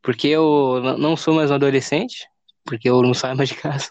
[0.00, 2.28] Porque eu não sou mais um adolescente,
[2.64, 3.88] porque eu não saio mais de casa.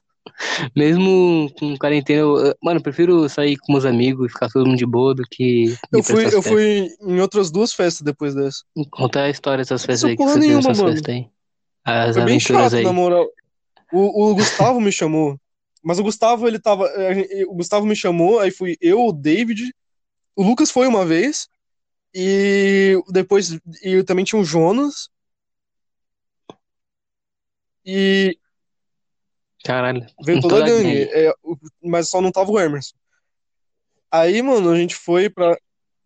[0.75, 4.77] Mesmo com quarentena, eu, mano, eu prefiro sair com meus amigos e ficar todo mundo
[4.77, 8.63] de boa do que Eu fui, essas eu fui em outras duas festas depois dessa.
[8.91, 10.93] Conta a história dessas festas aí, que você nenhuma, nessas mano.
[10.93, 11.29] festas aí.
[11.85, 12.83] As Foi bem chato, aí.
[12.83, 13.27] na moral.
[13.93, 15.39] O, o Gustavo me chamou.
[15.83, 16.89] Mas o Gustavo, ele tava.
[17.47, 19.71] O Gustavo me chamou, aí fui eu, o David.
[20.35, 21.47] O Lucas foi uma vez.
[22.13, 23.59] E depois.
[23.83, 25.09] E também tinha o Jonas.
[27.85, 28.35] E
[29.65, 31.09] Caralho, veio toda a gangue.
[31.11, 31.33] é,
[31.83, 32.95] mas só não tava o Emerson.
[34.11, 35.57] Aí, mano, a gente foi pra,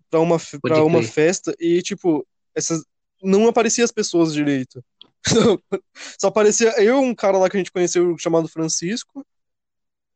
[0.10, 2.84] pra, uma, Pode pra uma festa e, tipo, essas,
[3.22, 4.84] não aparecia as pessoas direito.
[6.18, 9.26] Só aparecia eu, um cara lá que a gente conheceu chamado Francisco,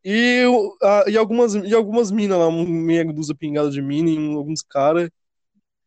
[0.04, 4.18] e, eu- a- e algumas, e algumas minas lá, meia dúzia pingada de mina e
[4.18, 5.10] um- alguns caras.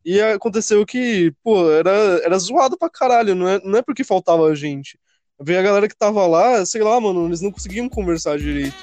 [0.05, 1.89] E aconteceu que, pô, era,
[2.23, 4.97] era zoado pra caralho, não é, não é porque faltava gente.
[5.39, 8.75] Veio a galera que tava lá, sei lá, mano, eles não conseguiam conversar direito.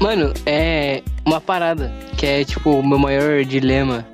[0.00, 4.06] Mano, é uma parada que é, tipo, o meu maior dilema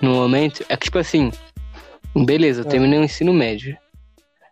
[0.00, 0.64] no momento.
[0.68, 1.30] É que, tipo assim,
[2.26, 2.68] beleza, eu É.
[2.68, 3.76] terminei o ensino médio.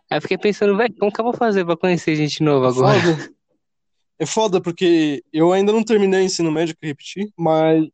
[0.09, 2.99] Aí eu fiquei pensando, velho, como que eu vou fazer pra conhecer gente nova agora?
[2.99, 3.29] Foda.
[4.19, 7.85] É foda porque eu ainda não terminei o ensino médio que repeti, mas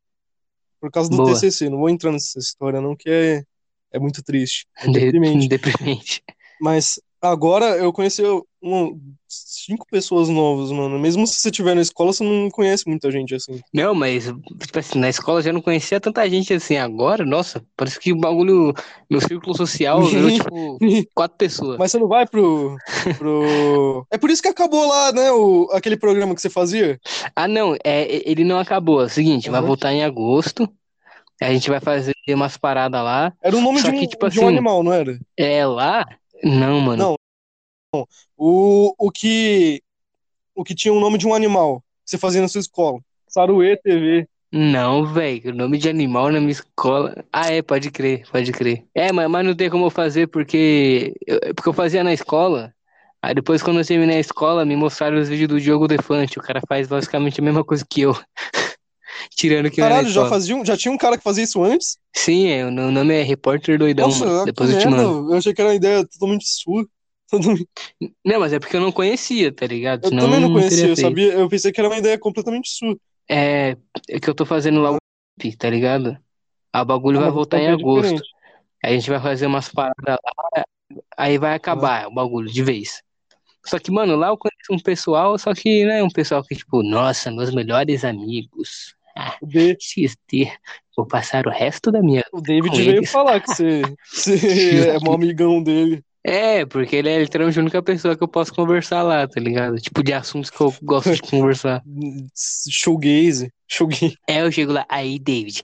[0.80, 1.34] por causa do Boa.
[1.34, 3.44] TCC, não vou entrar nessa história não, que é,
[3.92, 5.48] é muito triste, é De- deprimente.
[5.50, 6.24] Deprimente.
[6.60, 8.24] Mas agora eu conheci
[8.62, 10.98] um, cinco pessoas novas, mano.
[10.98, 13.60] Mesmo se você estiver na escola, você não conhece muita gente assim.
[13.74, 16.78] Não, mas, tipo assim, na escola eu já não conhecia tanta gente assim.
[16.78, 18.74] Agora, nossa, parece que o bagulho,
[19.10, 20.78] meu círculo social virou, tipo,
[21.14, 21.78] quatro pessoas.
[21.78, 22.78] Mas você não vai pro,
[23.18, 24.06] pro...
[24.12, 27.00] É por isso que acabou lá, né, o, aquele programa que você fazia.
[27.36, 29.02] Ah, não, é, ele não acabou.
[29.02, 29.68] É o seguinte, vai Uhum.
[29.68, 30.68] voltar em agosto.
[31.42, 33.32] A gente vai fazer umas paradas lá.
[33.44, 35.20] Era o nome de um, que, tipo de um assim, animal, não era?
[35.38, 36.04] É lá?
[36.44, 37.04] Não, mano.
[37.04, 37.16] Não.
[38.36, 39.82] O, o que
[40.56, 43.00] o que tinha o nome de um animal que você fazia na sua escola.
[43.28, 44.28] Saruê TV.
[44.52, 47.26] Não, velho, o nome de animal na minha escola.
[47.34, 48.86] Ah, é, pode crer, pode crer.
[48.96, 52.74] É, mas, mas não tem como eu fazer porque eu, porque eu fazia na escola.
[53.22, 56.40] Aí depois, quando eu terminei a escola, me mostraram os vídeos do Diogo Defante.
[56.40, 58.14] O cara faz basicamente a mesma coisa que eu.
[59.36, 61.98] tirando que Caralho, já fazia um- já tinha um cara que fazia isso antes?
[62.16, 65.04] Sim, é, o nome é Repórter Doidão, Nossa, Depois eu te merda.
[65.04, 65.34] mando.
[65.34, 66.86] Eu achei que era uma ideia totalmente sua.
[68.24, 70.06] Não, mas é porque eu não conhecia, tá ligado?
[70.06, 72.98] Eu Senão também não conhecia, eu sabia, eu pensei que era uma ideia completamente sua.
[73.30, 73.76] É,
[74.10, 74.98] é que eu tô fazendo lá o
[75.60, 76.18] tá ligado?
[76.74, 78.02] O bagulho Ah, vai voltar em então é agosto.
[78.02, 78.30] diferente.
[78.84, 80.64] Aí a gente vai fazer umas paradas lá,
[81.18, 83.02] aí vai acabar o bagulho de vez.
[83.66, 86.82] Só que, mano, lá eu conheço um pessoal, só que, né, um pessoal que, tipo,
[86.84, 88.96] nossa, meus melhores amigos.
[89.16, 89.36] Ah,
[89.80, 90.52] XT,
[90.96, 92.24] vou passar o resto da minha.
[92.32, 93.12] o David veio eles.
[93.12, 93.82] falar que você,
[94.14, 96.04] você é um amigão dele.
[96.30, 99.80] É, porque ele é literalmente a única pessoa que eu posso conversar lá, tá ligado?
[99.80, 101.82] Tipo, de assuntos que eu gosto de conversar.
[102.70, 103.50] Showgaze.
[103.66, 104.18] Showgaze.
[104.28, 105.64] É, eu chego lá, aí, David,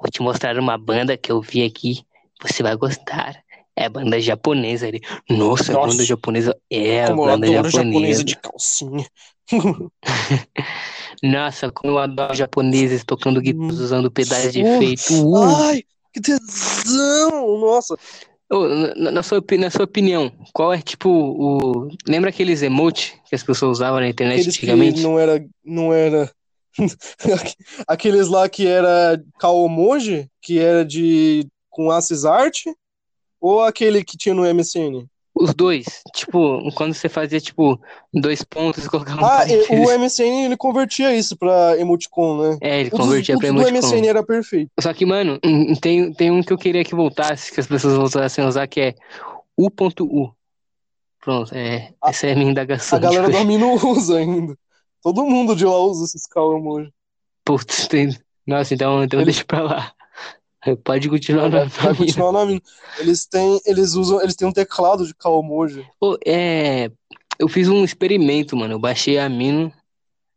[0.00, 2.00] vou te mostrar uma banda que eu vi aqui,
[2.42, 3.36] você vai gostar.
[3.76, 4.88] É banda japonesa.
[4.88, 5.88] Ele, nossa, Nossa.
[5.90, 6.56] banda japonesa.
[6.70, 7.92] É, a Como eu banda adoro japonesa.
[7.92, 9.06] japonesa de calcinha.
[11.22, 15.12] Nossa, como eu adoro japoneses tocando guitarras usando pedais de efeito.
[15.22, 15.56] Uh.
[15.56, 15.82] Ai,
[16.14, 17.58] que tesão!
[17.58, 17.94] Nossa,
[18.50, 21.88] Na, na sua, na sua opinião, qual é tipo o.
[22.06, 25.00] Lembra aqueles emotes que as pessoas usavam na internet aqueles que antigamente?
[25.00, 26.30] não era, não era...
[27.88, 32.66] Aqueles lá que era Kaomoji, que era de com Aces Art,
[33.40, 35.04] ou aquele que tinha no MSN?
[35.40, 35.84] Os dois.
[36.14, 37.78] Tipo, quando você fazia, tipo,
[38.12, 39.68] dois pontos e colocava um Ah, parênteses.
[39.70, 42.58] o MSN ele convertia isso pra emoticon, né?
[42.60, 43.70] É, ele O dos- convertia o pra emoticon.
[43.78, 44.70] MSN era perfeito.
[44.80, 45.38] Só que, mano,
[45.80, 48.80] tem, tem um que eu queria que voltasse, que as pessoas voltassem a usar, que
[48.80, 48.94] é
[49.56, 50.32] U.U.
[51.20, 52.96] Pronto, é, A- essa é a minha indagação.
[52.98, 54.56] A galera tipo, do Ami não usa ainda.
[55.02, 56.90] Todo mundo de lá usa esses Kaomoji.
[57.44, 58.16] Putz, tem...
[58.46, 59.92] Nossa, então, então Ele- deixa pra lá.
[60.82, 62.60] Pode continuar na vai continuar na mina.
[62.98, 65.86] Eles têm, eles usam, eles têm um teclado de Kaomoji.
[66.00, 66.90] Pô, é...
[67.38, 68.74] Eu fiz um experimento, mano.
[68.74, 69.72] Eu baixei a Mino,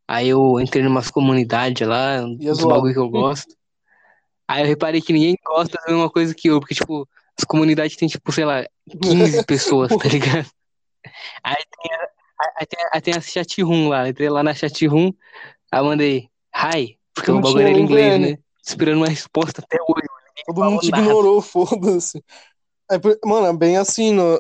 [0.08, 3.56] aí eu entrei numas comunidades lá, é uns bagulho que eu gosto.
[4.48, 7.08] Aí eu reparei que ninguém gosta da mesma coisa que eu, porque, tipo,
[7.40, 8.64] as comunidades tem, tipo, sei lá,
[9.02, 10.48] 15 pessoas, tá ligado?
[11.44, 12.08] Aí tem a,
[12.60, 14.10] aí tem, aí tem a chat room lá.
[14.10, 15.12] Entrei lá na chat room,
[15.72, 18.38] aí eu mandei hi, porque o bagulho era em inglês, né?
[18.64, 20.08] Esperando uma resposta até hoje.
[20.54, 22.24] Todo mundo te ignorou, foda-se.
[22.92, 24.36] É, mano, é bem assim, no-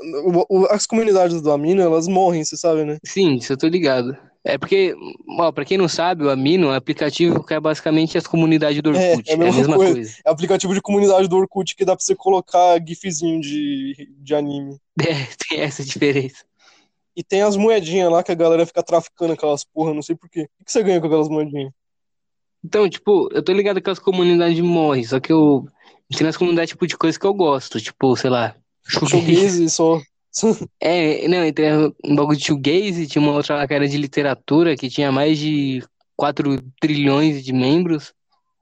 [0.50, 2.97] o- o- as comunidades do Amino, elas morrem, você sabe, né?
[3.06, 4.15] Sim, isso eu tô ligado.
[4.43, 4.93] É porque,
[5.39, 8.82] ó, pra quem não sabe, o Amino é um aplicativo que é basicamente as comunidades
[8.82, 9.30] do É, Orkut.
[9.30, 9.93] é a É a mesma mesma coisa.
[9.93, 10.15] coisa.
[10.26, 14.36] É o aplicativo de comunidade do Orkut que dá pra você colocar gifzinho de, de
[14.36, 14.78] anime.
[15.02, 16.43] É, tem essa diferença.
[17.15, 20.30] E tem as moedinhas lá que a galera fica traficando aquelas porra, não sei por
[20.30, 20.47] quê.
[20.60, 21.71] O que você ganha com aquelas moedinhas?
[22.63, 25.65] Então, tipo, eu tô ligado que as comunidades morrem, só que eu
[26.12, 28.56] entrei nas comunidades, tipo, de coisas que eu gosto, tipo, sei lá,
[28.88, 29.69] shoegaze.
[29.69, 30.02] Só.
[30.80, 31.74] É, não, entrei
[32.06, 35.38] um bagulho de shoegaze, tinha uma outra lá que era de literatura, que tinha mais
[35.38, 35.84] de
[36.15, 38.13] 4 trilhões de membros.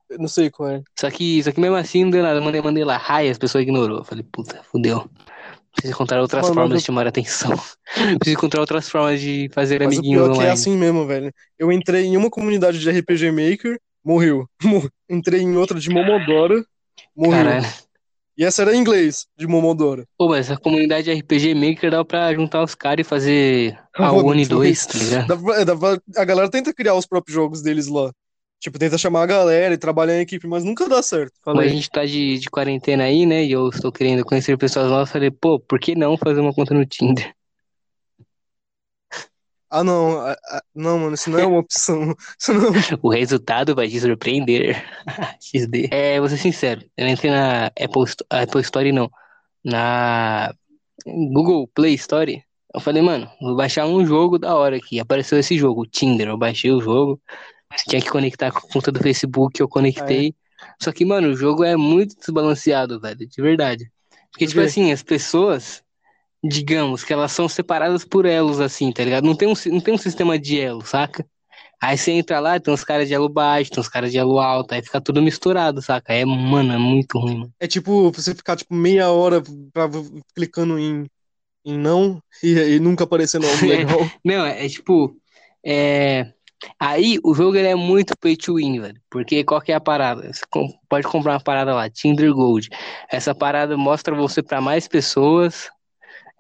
[0.10, 0.82] Eu Não sei qual é.
[1.00, 2.40] Só que, só que mesmo assim, não deu nada.
[2.40, 4.00] Eu mandei, mandei lá, hi, as pessoas ignorou.
[4.00, 5.08] Eu Falei, puta, fudeu.
[5.74, 7.52] Preciso encontrar outras Mano, formas mas de chamar a atenção.
[8.20, 10.54] Preciso encontrar outras formas de fazer Mas o amiguinhos pior é que é online.
[10.54, 11.32] assim mesmo, velho.
[11.60, 14.50] Eu entrei em uma comunidade de RPG Maker, morreu.
[14.64, 16.66] Mor- Entrei em outra de Momodora,
[17.16, 17.44] morreu.
[17.44, 17.68] Caralho.
[18.38, 20.06] E essa era em inglês, de Momodora.
[20.18, 24.12] Pô, mas a comunidade RPG Maker dá pra juntar os caras e fazer a Ah,
[24.14, 24.50] One foda-se.
[24.50, 25.28] 2, tá ligado?
[25.28, 28.12] Dá pra- dá pra- a galera tenta criar os próprios jogos deles lá.
[28.62, 31.34] Tipo, tenta chamar a galera e trabalhar em equipe, mas nunca dá certo.
[31.44, 33.44] Como a gente tá de, de quarentena aí, né?
[33.44, 36.74] E eu estou querendo conhecer pessoas novas, falei, pô, por que não fazer uma conta
[36.74, 37.34] no Tinder?
[39.70, 40.20] Ah, não.
[40.22, 42.16] a- a- não, mano, isso não é uma opção.
[42.40, 42.72] Isso não.
[43.02, 44.84] O resultado vai te surpreender.
[45.42, 45.90] XD.
[45.92, 49.10] É, vou ser sincero, eu entrei na Apple, Apple Store, não.
[49.64, 50.54] Na
[51.06, 52.44] Google Play Store.
[52.74, 55.00] Eu falei, mano, vou baixar um jogo da hora aqui.
[55.00, 56.28] Apareceu esse jogo, o Tinder.
[56.28, 57.20] Eu baixei o jogo.
[57.88, 60.34] Tinha que conectar com a conta do Facebook, eu conectei.
[60.82, 63.92] Só que, mano, o jogo é muito desbalanceado, velho, de verdade.
[64.32, 65.84] Porque, Por tipo assim, as pessoas,
[66.44, 69.26] digamos, que elas são separadas por elos, assim, tá ligado?
[69.26, 71.26] Não tem um, não tem um sistema de elo, saca?
[71.82, 74.38] Aí você entra lá, tem uns caras de elo baixo, tem uns caras de elo
[74.40, 76.14] alto, aí fica tudo misturado, saca?
[76.14, 77.54] É, mano, é muito ruim, mano.
[77.60, 79.42] É tipo você ficar tipo meia hora
[79.72, 79.90] pra,
[80.36, 81.06] clicando em,
[81.66, 84.00] em não e, e nunca aparecendo algo legal.
[84.24, 85.16] Não, é, é tipo.
[85.66, 86.34] É...
[86.78, 89.02] Aí o jogo ele é muito pay to win, velho.
[89.10, 90.34] Porque qual que é a parada?
[90.34, 90.44] Você
[90.90, 92.68] pode comprar uma parada lá, Tinder Gold.
[93.10, 95.70] Essa parada mostra você pra mais pessoas.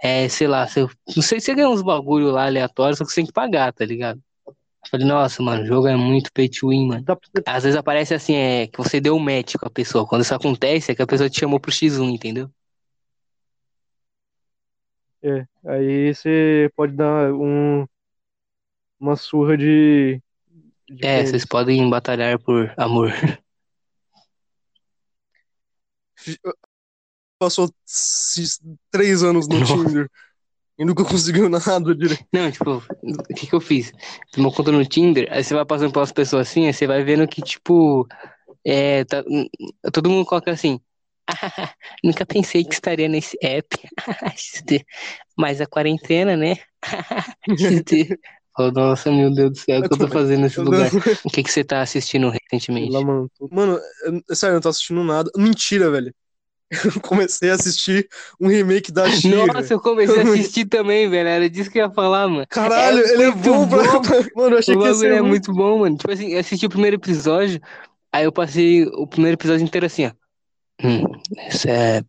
[0.02, 3.12] É, sei lá, você, não sei se você ganha uns bagulho lá aleatórios, só que
[3.12, 4.22] você tem que pagar, tá ligado?
[4.47, 4.56] Eu
[4.89, 7.06] falei, nossa, mano, o jogo é muito pay to win, mano.
[7.45, 10.08] Às vezes aparece assim, é que você deu um match com a pessoa.
[10.08, 12.50] Quando isso acontece, é que a pessoa te chamou pro X1, entendeu?
[15.22, 17.86] É, aí você pode dar um,
[18.97, 20.22] uma surra de,
[20.89, 23.12] de É, vocês podem batalhar por amor.
[27.39, 27.69] Passou
[28.91, 29.73] três anos no Nossa.
[29.73, 30.09] Tinder
[30.77, 32.25] e nunca conseguiu nada direito.
[32.33, 33.91] Não, tipo, o que que eu fiz?
[34.37, 37.27] Uma conta no Tinder, aí você vai passando pelas pessoas assim, aí você vai vendo
[37.27, 38.07] que, tipo,
[38.65, 39.23] é, tá-
[39.93, 40.79] todo mundo coloca assim,
[41.27, 41.33] "Ah,
[42.03, 43.77] nunca pensei que estaria nesse app,
[45.37, 46.55] mas a quarentena, né?
[48.57, 50.91] Oh, nossa, meu Deus do céu, o que eu tô fazendo nesse lugar?
[51.23, 52.91] O que que você tá assistindo recentemente?
[52.91, 53.79] Lá, mano, tô- Mano,
[54.33, 55.31] sério, eu não tô assistindo nada.
[55.37, 56.13] Mentira, velho.
[56.72, 58.07] Eu comecei a assistir
[58.39, 59.53] um remake da She-Ra.
[59.53, 62.45] Nossa, eu comecei a assistir também, velho, era disso que eu ia falar, mano.
[62.49, 63.84] Caralho, É ele é muito bom pra...
[63.84, 64.01] bom.
[64.36, 65.97] Mano, eu achei O que ia bagulho ser é muito bom, mano.
[65.97, 67.59] Tipo assim, eu assisti o primeiro episódio,
[68.11, 70.11] aí eu passei o primeiro episódio inteiro assim, ó.
[70.84, 71.03] Hum,
[71.49, 72.03] isso é.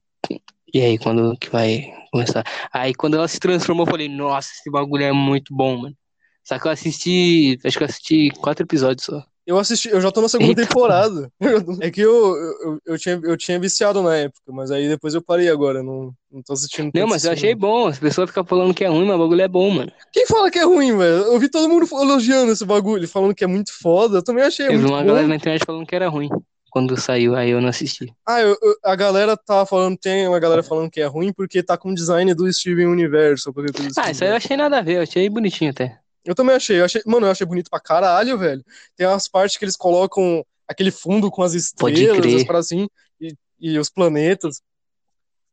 [0.73, 2.45] E aí, quando que vai começar?
[2.73, 5.97] Aí quando ela se transformou, eu falei, nossa, esse bagulho é muito bom, mano.
[6.45, 7.59] Só que eu assisti.
[7.65, 9.25] Acho que eu assisti quatro episódios só.
[9.51, 10.65] Eu assisti, eu já tô na segunda Eita.
[10.65, 11.29] temporada.
[11.81, 15.21] É que eu, eu, eu, tinha, eu tinha viciado na época, mas aí depois eu
[15.21, 17.89] parei agora, não, não tô assistindo Não, mas eu assim, achei bom.
[17.89, 19.91] As pessoas ficam falando que é ruim, mas o bagulho é bom, mano.
[20.13, 21.25] Quem fala que é ruim, velho?
[21.25, 24.67] Eu vi todo mundo elogiando esse bagulho, falando que é muito foda, eu também achei
[24.67, 25.07] Eu vi muito uma bom.
[25.09, 26.29] galera na internet falando que era ruim
[26.71, 28.07] quando saiu, aí eu não assisti.
[28.25, 31.61] Ah, eu- eu- a galera tá falando, tem uma galera falando que é ruim porque
[31.65, 34.83] tá com o design do Steven Universo, coisa Ah, isso aí eu achei nada a
[34.83, 35.99] ver, eu achei bonitinho até.
[36.25, 38.65] Eu também achei, eu achei, mano, eu achei bonito pra caralho, velho.
[38.97, 42.89] Tem umas partes que eles colocam aquele fundo com as estrelas, as paradas assim,
[43.21, 44.61] e, e os planetas.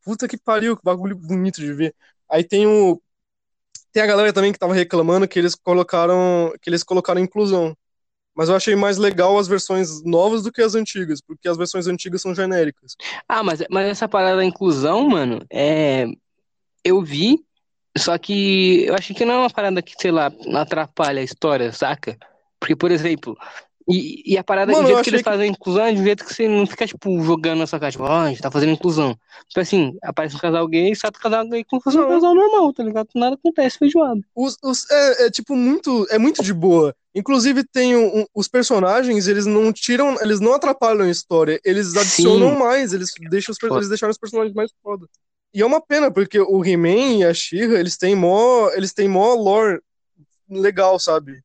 [0.04, 1.96] Puta que pariu, que bagulho bonito de ver.
[2.30, 3.02] Aí tem o
[3.92, 7.76] tem a galera também que tava reclamando que eles colocaram que eles colocaram inclusão.
[8.36, 11.88] Mas eu achei mais legal as versões novas do que as antigas, porque as versões
[11.88, 12.96] antigas são genéricas.
[13.28, 16.06] Ah, mas, mas essa parada da inclusão, mano, é.
[16.84, 17.44] Eu vi,
[17.98, 21.72] só que eu achei que não é uma parada que, sei lá, atrapalha a história,
[21.72, 22.18] saca?
[22.60, 23.38] Porque, por exemplo,
[23.90, 25.94] e, e a parada, Mano, o eu jeito que eles que- fazem a inclusão é
[25.94, 28.30] de um jeito que você não fica, tipo, jogando na sua cara, tipo, ó, a
[28.30, 29.18] gente tá fazendo inclusão.
[29.48, 32.10] Tipo assim, aparece um casal gay, sai do casal gay como se fosse um Não.
[32.10, 33.08] casal normal, tá ligado?
[33.16, 34.20] Nada acontece feijoado.
[34.36, 36.94] Os, os- é, é, tipo muito é muito de boa.
[37.16, 41.88] Inclusive tem um- um- os personagens, eles não tiram, eles não atrapalham a história, eles
[41.94, 42.00] Sim.
[42.00, 45.08] adicionam mais, eles deixam os, eles deixaram os personagens mais foda.
[45.54, 49.08] E é uma pena porque o He-Man e a She-Ra, eles têm mó, eles têm
[49.08, 49.80] mó lore
[50.50, 51.42] legal, sabe?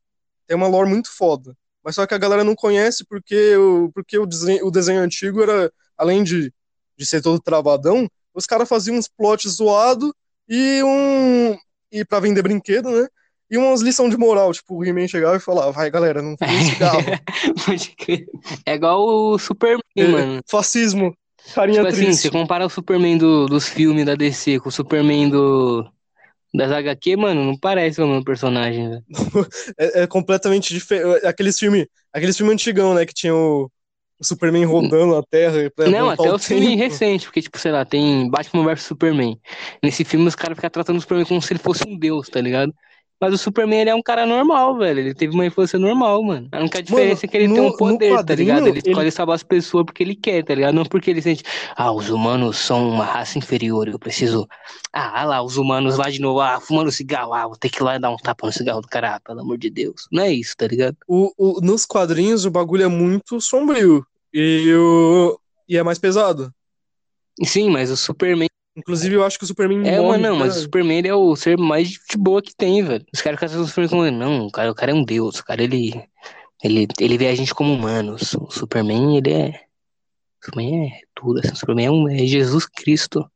[0.46, 1.56] Tem uma lore muito foda.
[1.84, 5.42] Mas só que a galera não conhece porque o, porque o, desenho, o desenho antigo
[5.42, 6.52] era, além de,
[6.96, 10.14] de ser todo travadão, os caras faziam uns plots zoado
[10.48, 11.56] e um.
[11.90, 13.08] E pra vender brinquedo, né?
[13.50, 16.64] E umas lições de moral, tipo, o He-Man chegava e falava, vai galera, não fume
[16.64, 17.02] cigarro.
[17.66, 18.26] Pode crer.
[18.64, 20.40] É igual o Superman, mano.
[20.48, 21.14] Fascismo,
[21.50, 22.16] carinha Tipo assim, triste.
[22.16, 25.84] você compara o Superman do- dos filmes da DC com o Superman do,
[26.54, 29.04] das HQ, mano, não parece o mesmo personagem, velho.
[29.78, 31.26] É, é completamente diferente.
[31.26, 33.06] Aqueles filmes aqueles filme antigão, né?
[33.06, 33.70] Que tinha o,
[34.18, 36.76] o Superman rodando a Terra pra Não, até o o filme tempo.
[36.76, 39.40] recente, porque, tipo, sei lá, tem Batman vs Superman.
[39.82, 42.40] Nesse filme os caras ficam tratando o Superman como se ele fosse um deus, tá
[42.40, 42.72] ligado?
[43.22, 44.98] Mas o Superman, ele é um cara normal, velho.
[44.98, 46.48] Ele teve uma infância normal, mano.
[46.50, 48.66] A única diferença é que ele no- tem um poder, tá ligado?
[48.66, 50.74] Ele ele- escolhe salvar as pessoas porque ele quer, tá ligado?
[50.74, 51.44] Não porque ele sente,
[51.76, 54.48] ah, os humanos são uma raça inferior, eu preciso.
[54.92, 57.80] Ah, ah lá, os humanos lá de novo, ah, fumando cigarro, ah, vou ter que
[57.80, 60.08] ir lá dar um tapa no cigarro do cara, ah, pelo amor de Deus.
[60.10, 60.96] Não é isso, tá ligado?
[61.06, 64.04] O, o- nos quadrinhos o bagulho é muito sombrio.
[64.34, 66.52] E, o, e é mais pesado.
[67.44, 68.48] Sim, mas o Superman.
[68.76, 70.62] Inclusive, eu acho que o Superman É, morre, mano, não, mas o cara.
[70.62, 73.04] Superman é o ser mais de boa que tem, velho.
[73.12, 74.10] Os caras tratando o Superman como.
[74.10, 75.38] Não, o cara, o cara é um deus.
[75.40, 75.92] O cara, ele.
[76.64, 78.34] Ele, ele vê a gente como humanos.
[78.34, 79.48] O Superman, ele é.
[79.48, 81.40] O Superman é tudo.
[81.40, 81.52] Assim.
[81.52, 83.28] O Superman é, um, é Jesus Cristo.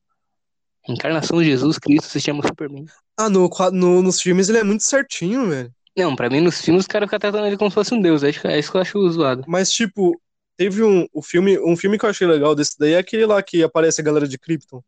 [0.88, 2.86] A encarnação de Jesus Cristo se chama Superman.
[3.18, 5.72] Ah, no, no- nos filmes ele é muito certinho, velho.
[5.98, 8.22] Não, pra mim, nos filmes, os caras ficam tratando ele como se fosse um deus.
[8.22, 9.44] É isso que- é isso que eu acho zoado.
[9.48, 10.20] Mas, tipo,
[10.56, 13.42] teve um, o filme, um filme que eu achei legal desse daí é aquele lá
[13.42, 14.82] que aparece a galera de Krypton.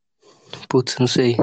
[0.69, 1.37] Putz, não sei.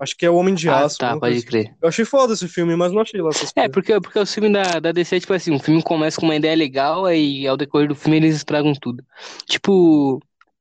[0.00, 0.98] Acho que é o Homem de Ah, Aço.
[0.98, 1.76] tá, alguma pode coisa crer.
[1.80, 4.52] Eu achei foda esse filme, mas não achei lá essas É, porque, porque o filme
[4.52, 7.56] da, da DC é tipo assim, o filme começa com uma ideia legal, aí ao
[7.56, 9.04] decorrer do filme eles estragam tudo.
[9.46, 10.20] Tipo,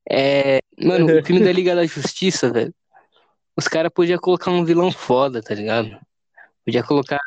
[0.10, 0.60] é.
[0.82, 2.74] Mano, o filme da Liga da Justiça, velho.
[3.56, 5.90] Os caras podiam colocar um vilão foda, tá ligado?
[6.66, 7.20] Podia colocar.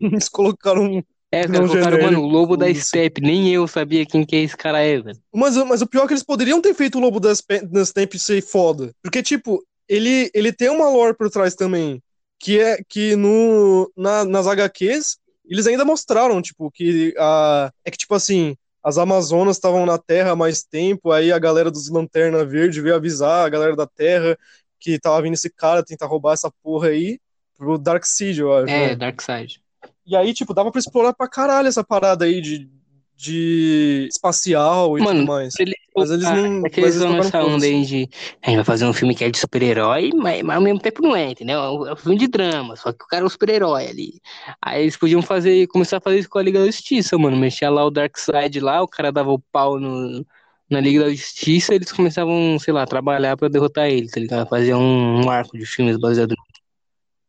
[0.00, 0.82] Eles colocaram.
[0.84, 2.72] um- É, colocaram, genérico, mano, o Lobo da.
[2.72, 3.20] Steppe.
[3.20, 5.18] Nem eu sabia quem que esse cara é, velho.
[5.34, 7.42] Mas, mas o pior é que eles poderiam ter feito o Lobo das
[7.84, 8.92] Steppe ser foda.
[9.02, 12.02] Porque, tipo, ele, ele tem uma lore por trás também.
[12.38, 15.18] Que é que no, na- nas HQs,
[15.48, 20.32] eles ainda mostraram, tipo, que a, é que, tipo assim, as Amazonas estavam na Terra
[20.32, 24.36] há mais tempo, aí a galera dos Lanterna Verde veio avisar a galera da Terra
[24.78, 27.18] que tava vindo esse cara tentar roubar essa porra aí
[27.56, 28.68] pro Darkseid, eu acho.
[28.72, 28.94] É, né?
[28.96, 29.60] Darkseid.
[30.06, 32.68] E aí, tipo, dava pra explorar pra caralho essa parada aí de,
[33.16, 35.54] de espacial e Mano, tudo mais.
[35.58, 36.66] Ele, Mas eles não.
[36.66, 38.08] É que eles vão nessa onda aí de.
[38.42, 41.00] A gente vai fazer um filme que é de super-herói, mas, mas ao mesmo tempo
[41.02, 41.58] não é, entendeu?
[41.58, 44.20] É um- é um filme de drama, só que o cara é um super-herói ali.
[44.60, 47.36] Aí eles podiam fazer, começar a fazer isso com a Liga da Justiça, mano.
[47.36, 50.24] Mexia lá o Darkseid lá, o cara dava o pau no,
[50.68, 54.46] na Liga da Justiça, eles começavam, sei lá, a trabalhar pra derrotar ele, tá ligado?
[54.48, 56.34] Fazer um, um arco de filmes baseado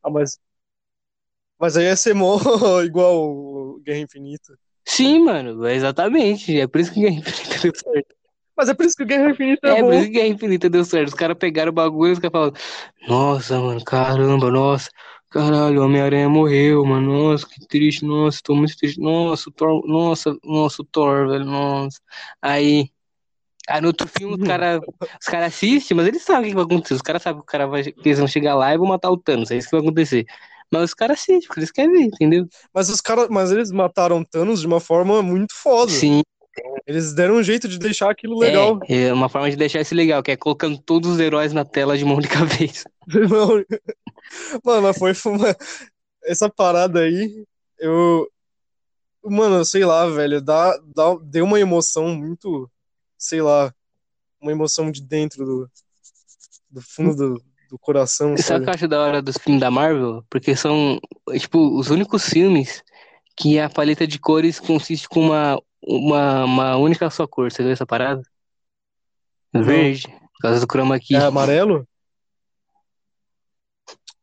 [0.04, 0.38] Ah, mas.
[1.60, 2.38] Mas aí ia ser mó
[2.84, 4.54] igual Guerra Infinita.
[4.88, 6.58] Sim, mano, é exatamente.
[6.58, 8.16] É por isso que Guerra Infinita deu certo.
[8.56, 9.88] Mas é por isso que o Guerra Infinita é, É, bom.
[9.90, 11.10] por isso que Guerra Infinita deu certo.
[11.10, 12.54] Os caras pegaram o bagulho e os caras falaram:
[13.06, 14.90] Nossa, mano, caramba, nossa,
[15.30, 20.34] caralho, Homem-Aranha morreu, mano, nossa, que triste, nossa, tô muito triste, nossa, o Thor, nossa,
[20.42, 22.00] nossa, o Thor, velho, nossa.
[22.42, 22.90] Aí,
[23.68, 24.80] aí no outro filme os caras
[25.22, 26.94] os cara assistem, mas eles sabem o que vai acontecer.
[26.94, 29.12] Os caras sabem que, o cara vai, que eles vão chegar lá e vão matar
[29.12, 30.26] o Thanos, é isso que vai acontecer.
[30.72, 32.47] Mas os caras assistem, porque eles querem ver, entendeu?
[32.74, 33.28] Mas os caras.
[33.30, 35.91] Mas eles mataram Thanos de uma forma muito foda.
[35.91, 36.22] Sim.
[36.86, 38.80] Eles deram um jeito de deixar aquilo legal.
[38.88, 41.63] É, é uma forma de deixar isso legal, que é colocando todos os heróis na
[41.63, 42.84] tela de uma única vez.
[43.07, 43.63] Não.
[44.63, 45.55] Mano, foi uma...
[46.24, 47.45] essa parada aí,
[47.80, 48.28] eu.
[49.24, 52.70] Mano, sei lá, velho, dá, dá, deu uma emoção muito,
[53.18, 53.74] sei lá,
[54.39, 55.72] uma emoção de dentro do,
[56.70, 58.63] do fundo do, do coração, Sabe o sabe?
[58.63, 60.24] que eu acho da hora dos filmes da Marvel?
[60.30, 60.99] Porque são,
[61.38, 62.84] tipo, os únicos filmes
[63.36, 67.51] que a paleta de cores consiste com uma, uma, uma única só cor.
[67.51, 68.22] Você viu essa parada?
[69.53, 71.15] Verde, por causa do chroma key.
[71.15, 71.88] É amarelo?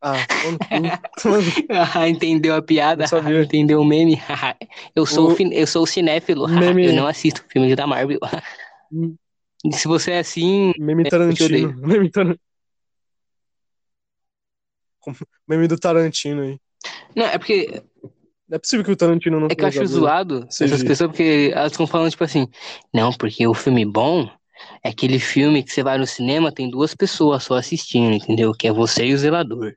[0.01, 0.17] Ah,
[1.95, 3.07] Ah, entendeu a piada?
[3.43, 4.21] Entendeu o meme?
[4.95, 6.47] eu sou, O- eu sou cinéfilo.
[6.49, 6.87] Meme.
[6.87, 8.19] eu não assisto filmes da Marvel.
[9.65, 11.73] E se você é assim, meme te Tarantino.
[11.79, 12.37] Meme, Tar...
[15.05, 16.59] Como- meme do Tarantino aí.
[17.15, 17.83] não, é porque
[18.49, 21.51] Não é possível que o Tarantino não É que eu acho zoado essas pessoas, porque
[21.55, 22.47] elas ficam falando, tipo assim,
[22.93, 24.29] não, porque o filme bom
[24.83, 28.53] é aquele filme que você vai no cinema, tem duas pessoas só assistindo, entendeu?
[28.53, 29.75] Que é você e o zelador.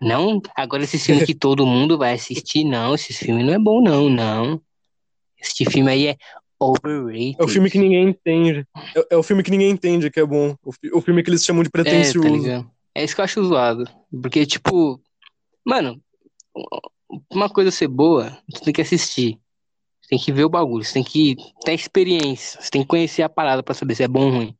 [0.00, 3.82] Não, agora esse filme que todo mundo vai assistir, não, esse filme não é bom,
[3.82, 4.60] não, não.
[5.38, 6.16] Esse filme aí é
[6.58, 7.36] overrated.
[7.38, 8.66] É o filme que ninguém entende.
[8.96, 10.56] É, é o filme que ninguém entende que é bom.
[10.62, 12.66] O, o filme que eles chamam de É, tá?
[12.94, 13.84] É isso que eu acho zoado.
[14.22, 15.00] Porque, tipo,
[15.64, 16.00] mano,
[17.30, 19.40] uma coisa ser boa, você tem que assistir.
[20.00, 23.22] Você tem que ver o bagulho, você tem que ter experiência, você tem que conhecer
[23.22, 24.58] a parada pra saber se é bom ou ruim.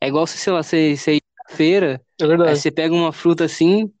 [0.00, 3.12] É igual se, sei lá, você, você ir na feira, é aí você pega uma
[3.12, 3.92] fruta assim,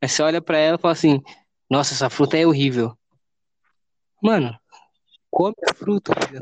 [0.00, 1.20] aí você olha pra ela e fala assim,
[1.68, 2.96] nossa, essa fruta é horrível.
[4.22, 4.56] Mano,
[5.30, 6.14] come a fruta.
[6.26, 6.40] filho.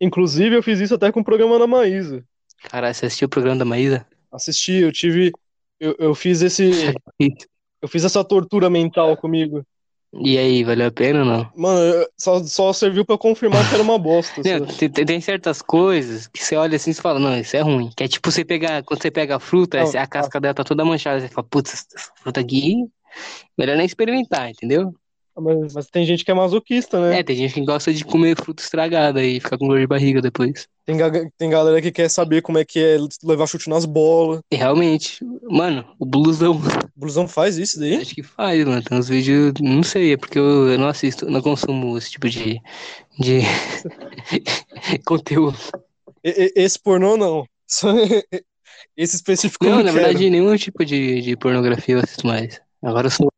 [0.00, 2.24] Inclusive, eu fiz isso até com o programa da Maísa.
[2.64, 4.06] Caralho, você assistiu o programa da Maísa?
[4.34, 5.32] Assisti, eu tive.
[5.78, 6.94] Eu, eu fiz esse.
[7.82, 9.62] Eu fiz essa tortura mental comigo.
[10.22, 11.52] E aí, valeu a pena ou não?
[11.54, 14.40] Mano, só, só serviu pra confirmar que era uma bosta.
[14.42, 17.90] Não, tem, tem- certas coisas que você olha assim e fala, não, isso é ruim.
[17.94, 20.64] Que é tipo você pegar, quando você pega a fruta, Não, a casca dela tá
[20.64, 22.86] toda manchada, você fala, putz, essa fruta aqui,
[23.58, 24.94] melhor nem experimentar, entendeu?
[25.36, 27.18] Mas, mas tem gente que é masoquista, né?
[27.18, 30.22] É, tem gente que gosta de comer fruta estragada e ficar com dor de barriga
[30.22, 30.68] depois.
[30.86, 34.40] Tem, ga- tem galera que quer saber como é que é levar chute nas bolas.
[34.50, 36.60] E realmente, mano, o blusão,
[36.96, 37.96] O blusão faz isso daí?
[38.00, 38.82] acho que faz, mano.
[38.82, 42.28] Tem uns vídeos, não sei, é porque eu, eu não assisto, não consumo esse tipo
[42.28, 42.60] de,
[43.18, 43.40] de
[45.04, 45.58] conteúdo.
[46.22, 47.46] E- e- esse pornô não.
[47.66, 47.88] Só
[48.96, 49.92] esse específico Não, não na quero.
[49.92, 52.60] verdade, nenhum tipo de, de pornografia eu assisto mais.
[52.82, 53.32] Agora eu sou,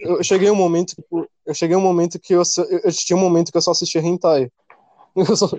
[0.00, 2.42] Eu cheguei um momento, tipo, eu cheguei um momento que eu,
[2.84, 4.50] eu, tinha um momento que eu só assistia hentai.
[5.36, 5.50] Só-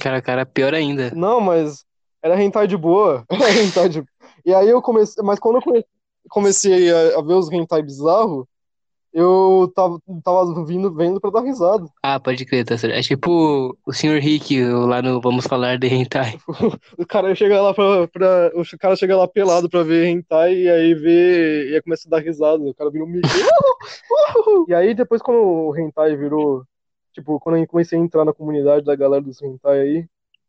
[0.00, 1.10] Cara, cara, pior ainda.
[1.14, 1.84] não, mas
[2.22, 3.24] era hentai de boa.
[3.30, 4.04] Era hentai de...
[4.44, 5.84] E aí eu comecei, mas quando eu come-
[6.28, 8.44] comecei a, a ver os hentai bizarros,
[9.12, 11.86] eu tava, tava vindo, vendo pra dar risada.
[12.02, 12.94] Ah, pode crer, tá certo.
[12.94, 14.20] É tipo o Sr.
[14.20, 16.38] Rick lá no Vamos Falar de Hentai.
[16.98, 20.68] O cara chega lá pra, pra- o cara chega lá pelado pra ver hentai e
[20.70, 22.62] aí vê e aí começa a dar risada.
[22.62, 23.28] O cara vira um Mickey.
[24.68, 26.64] e aí depois quando o hentai virou,
[27.12, 30.06] tipo, quando eu comecei a entrar na comunidade da galera dos hentai aí,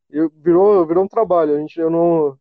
[0.10, 1.56] eu, virou, virou um trabalho.
[1.56, 2.38] A gente eu não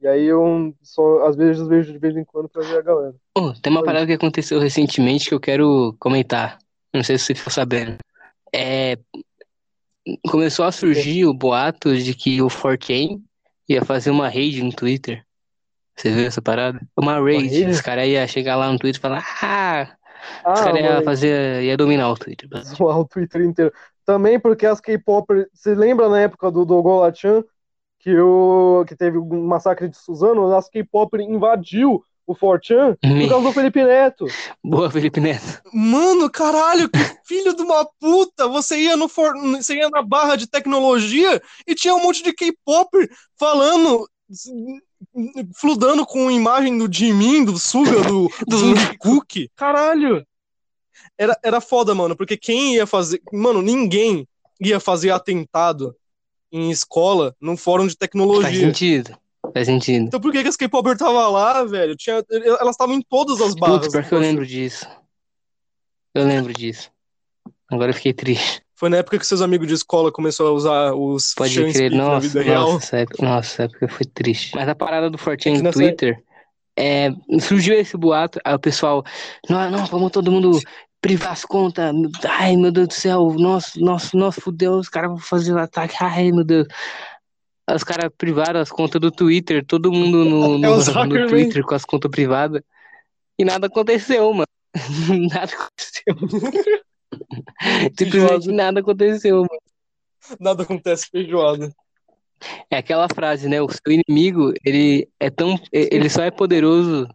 [0.00, 3.14] e aí eu só às vezes vejo de vez em quando pra ver a galera.
[3.36, 6.58] Oh, tem uma parada que aconteceu recentemente que eu quero comentar.
[6.92, 7.98] Não sei se você ficou sabendo.
[8.54, 8.96] É...
[10.30, 13.20] Começou a surgir o boato de que o 4chan
[13.68, 15.24] ia fazer uma raid no Twitter.
[15.96, 16.80] Você viu essa parada?
[16.96, 17.48] Uma raid.
[17.48, 17.70] raid?
[17.70, 19.96] Os caras iam chegar lá no Twitter e falar: Ah,
[20.44, 21.62] Ah, os caras iam fazer.
[21.62, 22.48] ia dominar o Twitter.
[22.64, 23.72] zoar o Twitter inteiro.
[24.04, 25.26] Também porque as K-pop.
[25.52, 27.44] Você lembra na época do Dogolachan
[28.00, 30.52] que, o, que teve um massacre de Suzano?
[30.54, 34.26] As K-pop invadiu o Fortran por causa do Felipe Neto.
[34.64, 35.60] Boa, Felipe Neto.
[35.72, 38.48] Mano, caralho, que filho de uma puta!
[38.48, 39.34] Você ia no for...
[39.36, 42.88] você ia na barra de tecnologia e tinha um monte de K-pop
[43.38, 44.08] falando
[45.56, 49.48] fludando com imagem do Jimin, do Suga, do, do Cook.
[49.56, 50.24] Caralho!
[51.18, 53.20] Era, era foda, mano, porque quem ia fazer.
[53.32, 54.26] Mano, ninguém
[54.60, 55.96] ia fazer atentado
[56.52, 58.50] em escola num fórum de tecnologia.
[58.50, 59.18] Faz sentido.
[59.52, 60.06] Faz sentido.
[60.06, 61.96] Então por que, que as K-Popper tava lá, velho?
[61.96, 63.80] Tinha, elas estavam em todas as barras.
[63.80, 64.86] Putz, porque eu lembro disso.
[66.14, 66.90] Eu lembro disso.
[67.70, 68.62] Agora eu fiquei triste.
[68.74, 72.10] Foi na época que seus amigos de escola começaram a usar os Pode crer, nossa,
[72.10, 72.76] na vida nossa, real.
[72.78, 74.56] Essa época, nossa, essa época foi triste.
[74.56, 76.22] Mas a parada do Fortinho é no Twitter,
[76.78, 79.04] é, surgiu esse boato, aí o pessoal,
[79.48, 80.58] não, não, vamos todo mundo
[81.00, 81.94] privar as contas,
[82.28, 85.58] ai meu Deus do céu, nossa, nossa, nossa, fudeu, os caras vão fazer o um
[85.58, 86.66] ataque, ai meu Deus.
[87.68, 91.74] Os caras privaram as contas do Twitter, todo mundo no, no, é no Twitter com
[91.74, 92.62] as contas privadas,
[93.38, 94.46] e nada aconteceu, mano.
[95.32, 96.84] nada aconteceu.
[97.98, 99.60] Simplesmente nada aconteceu, mano.
[100.38, 101.72] Nada acontece feijoada.
[102.70, 103.60] É aquela frase, né?
[103.60, 105.58] O seu inimigo, ele é tão.
[105.72, 107.08] Ele só é poderoso.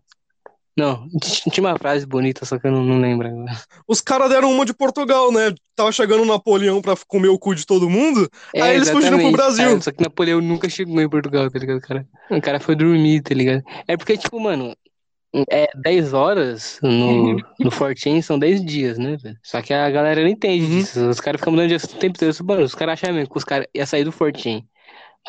[0.78, 1.08] Não,
[1.52, 3.58] tinha uma frase bonita, só que eu não, não lembro agora.
[3.88, 5.54] Os caras deram uma de Portugal, né?
[5.76, 8.30] Tava chegando o Napoleão pra comer o cu de todo mundo.
[8.54, 9.78] É, aí eles fugiram pro Brasil.
[9.78, 12.08] É, só que Napoleão nunca chegou em Portugal, tá ligado, cara?
[12.30, 13.64] O cara foi dormir, tá ligado?
[13.88, 14.76] É porque, tipo, mano,
[15.50, 19.38] é 10 horas no, no Fortin são 10 dias, né, velho?
[19.44, 20.80] Só que a galera não entende uhum.
[20.80, 21.10] disso.
[21.10, 22.46] Os caras ficam mudando de assunto o tempo todo.
[22.46, 24.66] Mano, os caras achavam mesmo que os caras iam sair do Fortin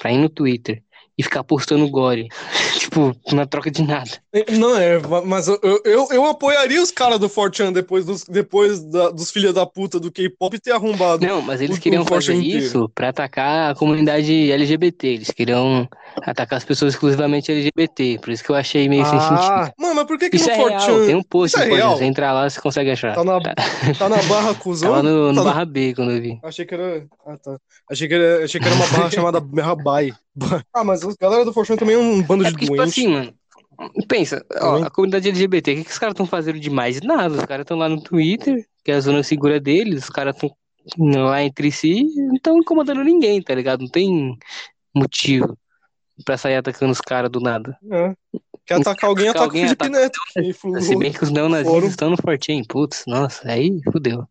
[0.01, 0.83] pra ir no Twitter
[1.19, 2.29] e ficar postando gore.
[2.79, 4.11] tipo, na troca de nada.
[4.51, 9.11] Não, é, mas eu, eu, eu apoiaria os caras do Fortran depois dos, depois da,
[9.11, 11.27] dos filhos da puta do K-pop ter arrombado.
[11.27, 15.07] Não, mas eles queriam fazer isso pra atacar a comunidade LGBT.
[15.09, 15.89] Eles queriam
[16.23, 18.19] atacar as pessoas exclusivamente LGBT.
[18.21, 19.75] Por isso que eu achei meio ah, sem sentido.
[19.79, 20.79] Mano, mas por que, que isso no é Fortran...
[20.79, 21.07] Real.
[21.07, 23.15] Tem um post, é você entrar lá, você consegue achar.
[23.15, 23.41] Tá na,
[23.99, 24.91] tá na barra cuzão?
[24.91, 26.39] Tava no, no tá barra B quando eu vi.
[26.43, 27.07] Achei que era...
[27.27, 27.59] Ah, tá.
[27.91, 30.13] Achei que era, achei que era uma barra chamada Rabai.
[30.73, 32.95] Ah, mas a galera do Fortran também é um bando é de porque, doentes.
[32.95, 33.35] Tipo assim, mano,
[34.09, 37.01] pensa, ó, a comunidade LGBT, o que, que os caras estão fazendo demais?
[37.01, 40.35] Nada, os caras estão lá no Twitter, que é a zona segura deles, os caras
[40.35, 40.55] estão
[40.99, 43.81] lá entre si, não estão incomodando ninguém, tá ligado?
[43.81, 44.37] Não tem
[44.95, 45.59] motivo
[46.25, 47.77] pra sair atacando os caras do nada.
[47.91, 48.15] É.
[48.65, 50.01] Quer atacar alguém, ataca alguém o Felipe ataca...
[50.01, 50.19] Neto.
[50.33, 54.27] Que Se bem que os neonazistas estão no Fortinho, putz, nossa, aí fudeu.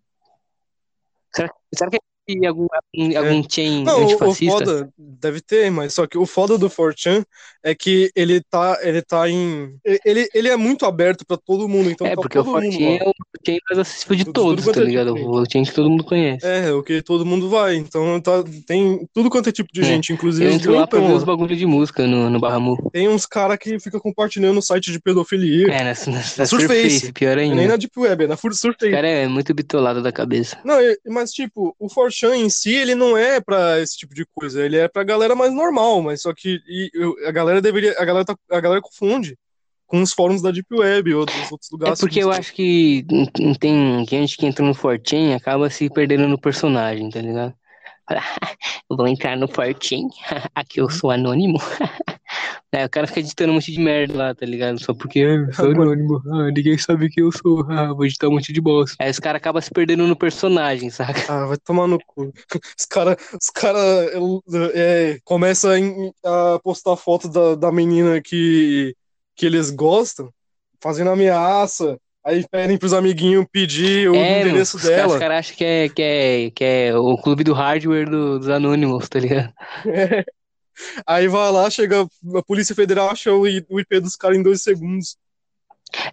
[1.34, 2.68] Será, será que e algum,
[3.16, 3.44] algum é.
[3.50, 4.56] chain Não, antifascista?
[4.56, 7.24] O foda deve ter, mas só que o foda do 4chan
[7.64, 9.76] é que ele tá, ele tá em.
[10.04, 11.90] Ele, ele é muito aberto pra todo mundo.
[11.90, 13.14] Então é, tá porque o 4chan é o
[13.46, 15.14] chain mais acessível de todos, tudo tá é ligado?
[15.14, 16.46] Tipo o chain que todo mundo conhece.
[16.46, 17.76] É, o que todo mundo vai.
[17.76, 19.84] Então tá, tem tudo quanto é tipo de é.
[19.84, 20.46] gente, inclusive.
[20.46, 22.78] Eu entro lá pra ver os bagulhos de música no, no Barramu.
[22.92, 25.68] Tem uns caras que ficam compartilhando o site de pedofilia.
[25.68, 27.56] É, na, na, na Surface, Surface, pior ainda.
[27.56, 28.68] Nem na Deep Web, é na Surface.
[28.68, 30.58] O cara é muito bitolado da cabeça.
[30.64, 34.64] Não, mas tipo, o 4chan em si, ele não é para esse tipo de coisa,
[34.64, 36.90] ele é pra galera mais normal, mas só que e,
[37.28, 39.38] a galera deveria, a galera, tá, a galera confunde
[39.86, 42.00] com os fóruns da Deep Web ou dos outros lugares.
[42.00, 43.06] É porque eu acho que
[43.60, 47.54] tem gente que entra no Fortin acaba se perdendo no personagem, tá ligado?
[48.90, 50.08] Vou entrar no Fortin,
[50.56, 51.60] aqui eu sou anônimo.
[52.72, 54.84] É, o cara fica editando um monte de merda lá, tá ligado?
[54.84, 56.22] Só porque eu sou anônimo.
[56.28, 57.66] Ah, ninguém sabe quem eu sou.
[57.70, 58.98] Ah, vou editar um monte de bosta.
[59.00, 61.22] Aí os caras acabam se perdendo no personagem, saca?
[61.32, 62.34] Ah, vai tomar no cu.
[62.78, 63.80] Os caras os cara,
[64.74, 65.72] é, começam
[66.26, 68.94] a postar foto da, da menina que,
[69.36, 70.30] que eles gostam,
[70.82, 71.98] fazendo ameaça.
[72.26, 75.14] Aí pedem pros amiguinhos pedir o é, endereço mano, dela.
[75.14, 78.50] Os caras acham que é, que, é, que é o clube do hardware do, dos
[78.50, 79.54] anônimos, tá ligado?
[79.86, 80.26] É.
[81.06, 85.18] Aí vai lá, chega a Polícia Federal, acha o IP dos caras em dois segundos.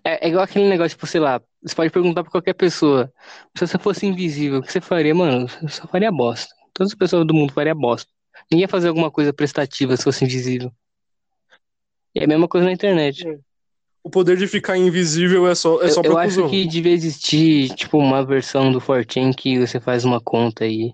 [0.05, 3.13] É, é, igual aquele negócio, tipo, sei lá, você pode perguntar pra qualquer pessoa,
[3.57, 5.15] se você fosse invisível, o que você faria?
[5.15, 6.55] Mano, eu só faria bosta.
[6.73, 8.11] Todas as pessoas do mundo faria bosta.
[8.51, 10.73] Ninguém ia fazer alguma coisa prestativa se fosse invisível.
[12.15, 13.27] E é a mesma coisa na internet.
[13.27, 13.39] É.
[14.05, 17.73] O poder de ficar invisível é só, é só eu, eu acho que devia existir,
[17.75, 20.93] tipo, uma versão do Fortune que você faz uma conta aí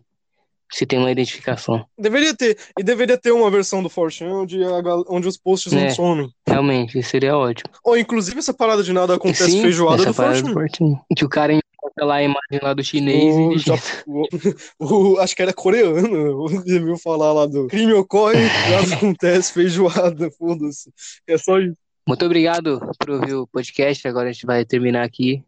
[0.70, 1.84] se tem uma identificação.
[1.98, 2.56] Deveria ter.
[2.78, 6.30] E deveria ter uma versão do Fortune onde, a, onde os posts é, não somem.
[6.46, 7.70] Realmente, seria ótimo.
[7.84, 10.54] Ou, inclusive, essa parada de nada acontece Sim, feijoada do Fortune.
[10.54, 11.14] do.
[11.16, 13.58] Que o cara encontra lá a imagem lá do chinês o, e...
[13.58, 13.74] Já,
[14.06, 16.48] o, o, acho que era coreano.
[16.48, 20.92] Você viu falar lá do crime ocorre, nada acontece feijoada, foda-se.
[21.26, 21.76] É só isso.
[22.06, 24.08] Muito obrigado por ouvir o podcast.
[24.08, 25.44] Agora a gente vai terminar aqui.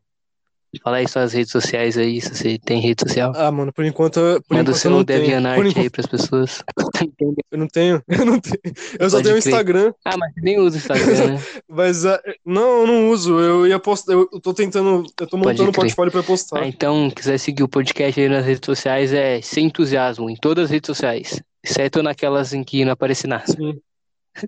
[0.85, 3.33] Fala aí suas redes sociais aí, se você tem rede social.
[3.35, 4.21] Ah, mano, por enquanto.
[4.47, 5.21] Por Manda o enquanto eu seu não tenho.
[5.21, 6.63] DeviantArt Por aí enquanto, pras pessoas.
[7.51, 8.03] eu não tenho.
[8.09, 8.75] Eu não tenho.
[8.99, 9.39] Eu só Pode tenho o.
[9.39, 11.43] Instagram, ah, mas você nem usa o Instagram, né?
[11.69, 12.07] mas.
[12.07, 13.39] ah, não, eu não uso.
[13.41, 14.13] Eu ia postar.
[14.13, 15.05] Eu tô tentando.
[15.21, 15.75] Eu tô montando um crer.
[15.75, 16.61] portfólio pra postar.
[16.63, 20.67] Ah, então, quiser seguir o podcast aí nas redes sociais, é sem entusiasmo, em todas
[20.67, 21.43] as redes sociais.
[21.65, 23.45] Exceto naquelas em que não aparece nada.
[23.47, 23.81] Sim.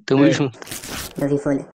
[0.06, 0.30] Tamo É.
[0.30, 0.58] junto.
[1.20, 1.66] Eu vi folha.